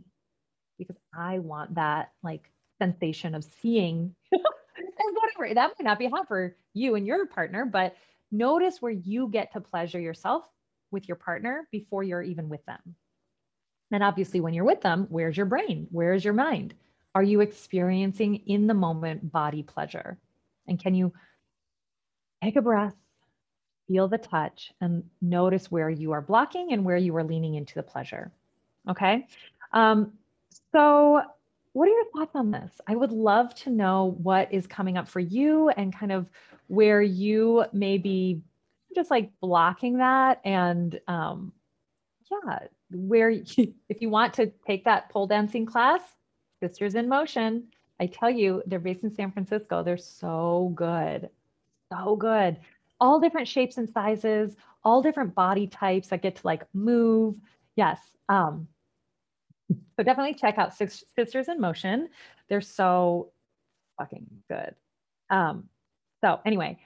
because 0.78 0.96
I 1.16 1.40
want 1.40 1.74
that 1.74 2.12
like 2.22 2.48
sensation 2.80 3.34
of 3.34 3.44
seeing 3.44 4.14
and 4.32 4.40
whatever. 5.36 5.54
That 5.54 5.72
might 5.78 5.84
not 5.84 5.98
be 5.98 6.08
hot 6.08 6.28
for 6.28 6.56
you 6.74 6.94
and 6.94 7.06
your 7.06 7.26
partner, 7.26 7.64
but 7.64 7.96
notice 8.30 8.80
where 8.80 8.92
you 8.92 9.28
get 9.28 9.52
to 9.52 9.60
pleasure 9.60 10.00
yourself 10.00 10.44
with 10.92 11.08
your 11.08 11.16
partner 11.16 11.66
before 11.72 12.02
you're 12.04 12.22
even 12.22 12.48
with 12.48 12.64
them. 12.66 12.94
And 13.92 14.02
obviously, 14.02 14.40
when 14.40 14.54
you're 14.54 14.64
with 14.64 14.80
them, 14.80 15.06
where's 15.10 15.36
your 15.36 15.46
brain? 15.46 15.86
Where's 15.90 16.24
your 16.24 16.34
mind? 16.34 16.74
Are 17.14 17.22
you 17.22 17.40
experiencing 17.40 18.36
in 18.46 18.66
the 18.66 18.74
moment 18.74 19.30
body 19.30 19.62
pleasure? 19.62 20.18
And 20.66 20.80
can 20.80 20.94
you 20.94 21.12
take 22.42 22.56
a 22.56 22.62
breath, 22.62 22.94
feel 23.86 24.08
the 24.08 24.18
touch, 24.18 24.72
and 24.80 25.04
notice 25.20 25.70
where 25.70 25.90
you 25.90 26.12
are 26.12 26.22
blocking 26.22 26.72
and 26.72 26.84
where 26.84 26.96
you 26.96 27.14
are 27.16 27.24
leaning 27.24 27.54
into 27.54 27.74
the 27.74 27.82
pleasure? 27.82 28.32
Okay. 28.88 29.26
Um, 29.72 30.12
so, 30.72 31.22
what 31.74 31.88
are 31.88 31.92
your 31.92 32.04
thoughts 32.14 32.34
on 32.34 32.50
this? 32.50 32.80
I 32.86 32.96
would 32.96 33.12
love 33.12 33.54
to 33.56 33.70
know 33.70 34.16
what 34.22 34.52
is 34.52 34.66
coming 34.66 34.96
up 34.96 35.08
for 35.08 35.20
you 35.20 35.68
and 35.70 35.94
kind 35.94 36.12
of 36.12 36.26
where 36.68 37.02
you 37.02 37.64
may 37.72 37.98
be 37.98 38.42
just 38.94 39.10
like 39.10 39.30
blocking 39.40 39.98
that. 39.98 40.40
And 40.44 40.98
um, 41.08 41.52
yeah, 42.30 42.66
where 42.94 43.30
if 43.88 44.00
you 44.00 44.10
want 44.10 44.34
to 44.34 44.52
take 44.66 44.84
that 44.84 45.08
pole 45.10 45.26
dancing 45.26 45.66
class, 45.66 46.00
Sisters 46.60 46.94
in 46.94 47.08
Motion, 47.08 47.64
I 47.98 48.06
tell 48.06 48.30
you, 48.30 48.62
they're 48.66 48.78
based 48.78 49.02
in 49.02 49.14
San 49.14 49.32
Francisco. 49.32 49.82
They're 49.82 49.96
so 49.96 50.72
good, 50.74 51.28
so 51.92 52.16
good. 52.16 52.56
All 53.00 53.20
different 53.20 53.48
shapes 53.48 53.78
and 53.78 53.88
sizes, 53.90 54.56
all 54.84 55.02
different 55.02 55.34
body 55.34 55.66
types 55.66 56.08
that 56.08 56.22
get 56.22 56.36
to 56.36 56.46
like 56.46 56.64
move. 56.72 57.36
Yes. 57.76 57.98
Um, 58.28 58.68
so 59.96 60.02
definitely 60.02 60.34
check 60.34 60.58
out 60.58 60.76
Sisters 60.76 61.48
in 61.48 61.60
Motion. 61.60 62.08
They're 62.48 62.60
so 62.60 63.32
fucking 63.98 64.26
good. 64.48 64.74
Um, 65.30 65.68
so 66.22 66.40
anyway, 66.44 66.78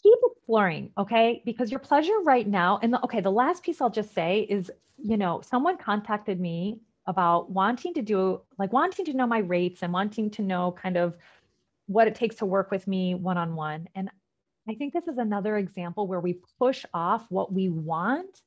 keep 0.00 0.18
exploring, 0.24 0.90
okay? 0.96 1.42
Because 1.44 1.70
your 1.70 1.80
pleasure 1.80 2.18
right 2.24 2.46
now, 2.46 2.78
and 2.82 2.92
the, 2.92 3.02
okay, 3.04 3.20
the 3.20 3.30
last 3.30 3.62
piece 3.62 3.80
I'll 3.80 3.90
just 3.90 4.14
say 4.14 4.46
is, 4.48 4.70
you 4.96 5.16
know, 5.16 5.40
someone 5.42 5.76
contacted 5.76 6.40
me 6.40 6.80
about 7.06 7.50
wanting 7.50 7.94
to 7.94 8.02
do, 8.02 8.40
like 8.58 8.72
wanting 8.72 9.04
to 9.06 9.14
know 9.14 9.26
my 9.26 9.38
rates 9.38 9.82
and 9.82 9.92
wanting 9.92 10.30
to 10.30 10.42
know 10.42 10.72
kind 10.72 10.96
of 10.96 11.16
what 11.86 12.06
it 12.06 12.14
takes 12.14 12.36
to 12.36 12.46
work 12.46 12.70
with 12.70 12.86
me 12.86 13.14
one 13.14 13.36
on 13.36 13.56
one. 13.56 13.88
And 13.94 14.08
I 14.68 14.74
think 14.74 14.92
this 14.92 15.08
is 15.08 15.18
another 15.18 15.56
example 15.56 16.06
where 16.06 16.20
we 16.20 16.38
push 16.58 16.84
off 16.94 17.26
what 17.28 17.52
we 17.52 17.68
want 17.68 18.42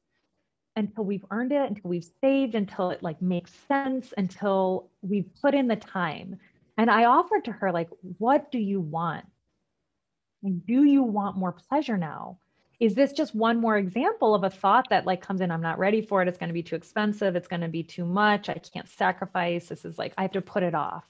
until 0.78 1.04
we've 1.04 1.26
earned 1.32 1.52
it, 1.52 1.70
until 1.70 1.90
we've 1.90 2.10
saved, 2.22 2.56
until 2.56 2.92
it 2.92 3.04
like 3.04 3.22
makes 3.22 3.52
sense, 3.68 4.14
until 4.18 4.90
we've 5.02 5.30
put 5.42 5.54
in 5.54 5.68
the 5.68 5.76
time. 5.76 6.38
And 6.78 6.90
I 6.90 7.06
offered 7.06 7.46
to 7.46 7.52
her, 7.52 7.72
like, 7.72 7.90
what 8.18 8.52
do 8.52 8.60
you 8.60 8.80
want? 8.80 9.26
Do 10.46 10.84
you 10.84 11.04
want 11.04 11.38
more 11.38 11.52
pleasure 11.52 11.98
now? 11.98 12.38
Is 12.80 12.94
this 12.94 13.14
just 13.14 13.34
one 13.34 13.60
more 13.60 13.78
example 13.78 14.36
of 14.36 14.44
a 14.44 14.50
thought 14.50 14.88
that 14.90 15.06
like 15.06 15.22
comes 15.22 15.42
in? 15.42 15.50
I'm 15.50 15.62
not 15.62 15.80
ready 15.80 16.02
for 16.02 16.22
it. 16.22 16.28
It's 16.28 16.38
going 16.38 16.50
to 16.50 16.54
be 16.54 16.64
too 16.64 16.76
expensive. 16.76 17.36
It's 17.36 17.48
going 17.48 17.62
to 17.62 17.68
be 17.68 17.84
too 17.84 18.06
much. 18.06 18.50
I 18.50 18.56
can't 18.56 18.90
sacrifice. 18.90 19.68
This 19.68 19.86
is 19.86 19.98
like, 19.98 20.14
I 20.18 20.24
have 20.24 20.32
to 20.32 20.42
put 20.42 20.64
it 20.64 20.76
off. 20.76 21.06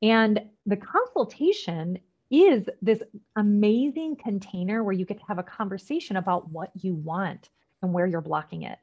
And 0.00 0.40
the 0.66 0.76
consultation 0.76 1.98
is 2.30 2.68
this 2.80 3.02
amazing 3.36 4.16
container 4.16 4.82
where 4.82 4.94
you 4.94 5.04
get 5.04 5.18
to 5.18 5.26
have 5.26 5.38
a 5.38 5.42
conversation 5.42 6.16
about 6.16 6.50
what 6.50 6.70
you 6.80 6.94
want 6.94 7.50
and 7.82 7.92
where 7.92 8.06
you're 8.06 8.20
blocking 8.20 8.62
it. 8.62 8.78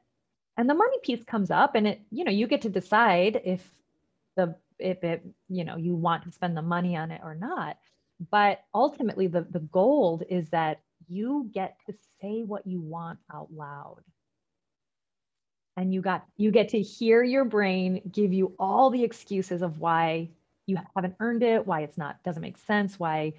And 0.56 0.68
the 0.68 0.74
money 0.74 0.96
piece 1.02 1.24
comes 1.24 1.50
up 1.50 1.74
and 1.74 1.86
it, 1.86 2.00
you 2.10 2.24
know, 2.24 2.30
you 2.30 2.46
get 2.46 2.62
to 2.62 2.68
decide 2.68 3.40
if 3.44 3.68
the 4.36 4.54
if 4.78 5.02
it, 5.04 5.26
you 5.48 5.64
know, 5.64 5.76
you 5.76 5.94
want 5.94 6.24
to 6.24 6.32
spend 6.32 6.56
the 6.56 6.62
money 6.62 6.96
on 6.96 7.10
it 7.10 7.20
or 7.24 7.34
not. 7.34 7.76
But 8.30 8.60
ultimately 8.74 9.26
the 9.26 9.42
the 9.42 9.60
goal 9.60 10.22
is 10.28 10.50
that 10.50 10.80
you 11.08 11.50
get 11.52 11.76
to 11.86 11.94
say 12.20 12.42
what 12.42 12.66
you 12.66 12.80
want 12.80 13.18
out 13.32 13.52
loud. 13.52 14.02
And 15.76 15.94
you 15.94 16.02
got 16.02 16.26
you 16.36 16.50
get 16.50 16.68
to 16.70 16.80
hear 16.80 17.22
your 17.22 17.44
brain 17.44 18.02
give 18.12 18.32
you 18.32 18.54
all 18.58 18.90
the 18.90 19.04
excuses 19.04 19.62
of 19.62 19.78
why 19.78 20.28
you 20.66 20.78
haven't 20.94 21.16
earned 21.20 21.42
it, 21.42 21.66
why 21.66 21.80
it's 21.80 21.96
not 21.98 22.22
doesn't 22.22 22.42
make 22.42 22.58
sense, 22.58 22.98
why 22.98 23.32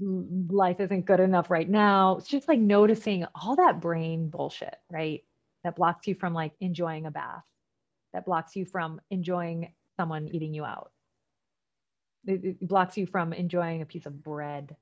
life 0.00 0.80
isn't 0.80 1.06
good 1.06 1.20
enough 1.20 1.50
right 1.50 1.68
now. 1.68 2.16
It's 2.18 2.28
just 2.28 2.48
like 2.48 2.58
noticing 2.58 3.26
all 3.34 3.56
that 3.56 3.80
brain 3.80 4.28
bullshit, 4.28 4.76
right? 4.90 5.24
That 5.64 5.76
blocks 5.76 6.06
you 6.06 6.14
from 6.14 6.34
like 6.34 6.52
enjoying 6.60 7.06
a 7.06 7.10
bath, 7.10 7.44
that 8.12 8.24
blocks 8.24 8.54
you 8.56 8.64
from 8.64 9.00
enjoying 9.10 9.72
someone 9.96 10.28
eating 10.28 10.54
you 10.54 10.64
out. 10.64 10.92
It, 12.26 12.66
blocks 12.66 12.96
you 12.96 13.06
from 13.06 13.32
enjoying 13.32 13.82
a 13.82 13.86
piece 13.86 14.06
of 14.06 14.22
bread. 14.22 14.76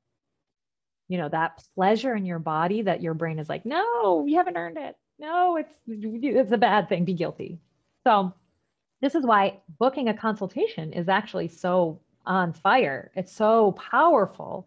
You 1.09 1.19
know, 1.19 1.29
that 1.29 1.63
pleasure 1.75 2.15
in 2.15 2.25
your 2.25 2.39
body 2.39 2.83
that 2.83 3.03
your 3.03 3.15
brain 3.15 3.39
is 3.39 3.49
like, 3.49 3.67
no, 3.67 4.25
you 4.27 4.37
haven't 4.37 4.57
earned 4.57 4.79
it. 4.79 4.97
No, 5.19 5.57
it's 5.57 5.73
it's 5.87 6.53
a 6.53 6.59
bad 6.59 6.89
thing. 6.89 7.05
Be 7.05 7.15
guilty. 7.15 7.59
So 8.05 8.33
this 9.01 9.15
is 9.15 9.25
why 9.27 9.61
booking 9.79 10.09
a 10.09 10.15
consultation 10.15 10.93
is 10.93 11.09
actually 11.09 11.49
so 11.49 12.01
on 12.27 12.53
fire. 12.53 13.11
It's 13.15 13.33
so 13.33 13.73
powerful 13.73 14.67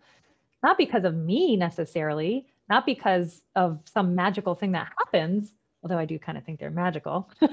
not 0.63 0.77
because 0.77 1.05
of 1.05 1.15
me 1.15 1.55
necessarily, 1.55 2.45
not 2.69 2.85
because 2.85 3.41
of 3.55 3.79
some 3.85 4.15
magical 4.15 4.55
thing 4.55 4.73
that 4.73 4.91
happens, 4.97 5.53
although 5.81 5.97
I 5.97 6.05
do 6.05 6.19
kind 6.19 6.37
of 6.37 6.43
think 6.43 6.59
they're 6.59 6.69
magical, 6.69 7.29
but 7.39 7.51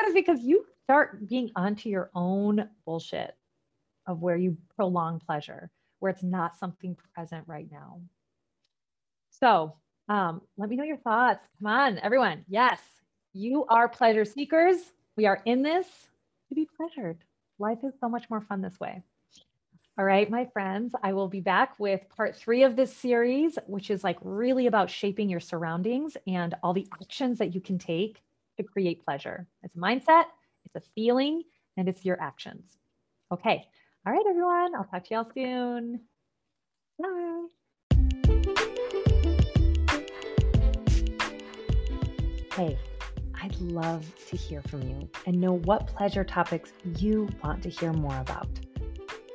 it's 0.00 0.14
because 0.14 0.40
you 0.40 0.64
start 0.84 1.28
being 1.28 1.50
onto 1.54 1.88
your 1.88 2.10
own 2.14 2.68
bullshit 2.84 3.36
of 4.08 4.20
where 4.20 4.36
you 4.36 4.56
prolong 4.74 5.20
pleasure, 5.20 5.70
where 6.00 6.10
it's 6.10 6.24
not 6.24 6.58
something 6.58 6.96
present 7.14 7.44
right 7.46 7.68
now. 7.70 8.00
So 9.30 9.74
um, 10.08 10.40
let 10.56 10.68
me 10.68 10.76
know 10.76 10.84
your 10.84 10.96
thoughts. 10.96 11.46
Come 11.58 11.70
on, 11.70 11.98
everyone. 11.98 12.44
Yes, 12.48 12.80
you 13.34 13.66
are 13.68 13.88
pleasure 13.88 14.24
seekers. 14.24 14.78
We 15.16 15.26
are 15.26 15.40
in 15.44 15.62
this 15.62 15.86
to 16.48 16.54
be 16.54 16.68
pleasured. 16.76 17.18
Life 17.60 17.78
is 17.84 17.92
so 18.00 18.08
much 18.08 18.28
more 18.30 18.40
fun 18.40 18.62
this 18.62 18.80
way. 18.80 19.02
All 19.98 20.04
right, 20.04 20.30
my 20.30 20.46
friends, 20.52 20.94
I 21.02 21.12
will 21.12 21.28
be 21.28 21.40
back 21.40 21.78
with 21.80 22.08
part 22.16 22.36
three 22.36 22.62
of 22.62 22.76
this 22.76 22.96
series, 22.96 23.58
which 23.66 23.90
is 23.90 24.04
like 24.04 24.18
really 24.22 24.68
about 24.68 24.90
shaping 24.90 25.28
your 25.28 25.40
surroundings 25.40 26.16
and 26.26 26.54
all 26.62 26.72
the 26.72 26.86
actions 27.00 27.38
that 27.38 27.52
you 27.52 27.60
can 27.60 27.78
take 27.78 28.22
to 28.56 28.62
create 28.62 29.04
pleasure. 29.04 29.46
It's 29.64 29.74
a 29.74 29.78
mindset, 29.78 30.24
it's 30.64 30.76
a 30.76 30.88
feeling, 30.94 31.42
and 31.76 31.88
it's 31.88 32.04
your 32.04 32.20
actions. 32.20 32.78
Okay. 33.32 33.66
All 34.08 34.14
right, 34.14 34.24
everyone. 34.26 34.74
I'll 34.74 34.84
talk 34.84 35.04
to 35.04 35.14
y'all 35.14 35.30
soon. 35.34 36.00
Bye. 36.98 37.44
Hey, 42.54 42.78
I'd 43.34 43.54
love 43.60 44.10
to 44.28 44.36
hear 44.38 44.62
from 44.62 44.80
you 44.88 45.10
and 45.26 45.38
know 45.38 45.58
what 45.58 45.88
pleasure 45.88 46.24
topics 46.24 46.72
you 46.96 47.28
want 47.44 47.62
to 47.64 47.68
hear 47.68 47.92
more 47.92 48.18
about. 48.18 48.48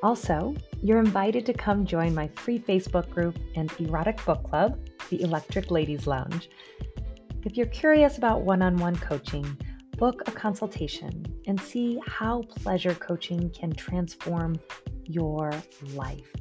Also, 0.02 0.56
you're 0.82 0.98
invited 0.98 1.46
to 1.46 1.54
come 1.54 1.86
join 1.86 2.16
my 2.16 2.28
free 2.30 2.58
Facebook 2.58 3.08
group 3.12 3.38
and 3.56 3.72
erotic 3.80 4.26
book 4.26 4.42
club, 4.42 4.80
the 5.12 5.22
Electric 5.22 5.70
Ladies 5.70 6.08
Lounge. 6.08 6.50
If 7.46 7.56
you're 7.56 7.68
curious 7.68 8.18
about 8.18 8.42
one 8.42 8.64
on 8.64 8.78
one 8.78 8.96
coaching, 8.96 9.56
book 9.98 10.24
a 10.28 10.32
consultation 10.32 11.26
and 11.48 11.60
see 11.60 12.00
how 12.06 12.42
pleasure 12.44 12.96
coaching 12.96 13.50
can 13.52 13.72
transform 13.72 14.60
your 15.06 15.52
life. 15.94 16.32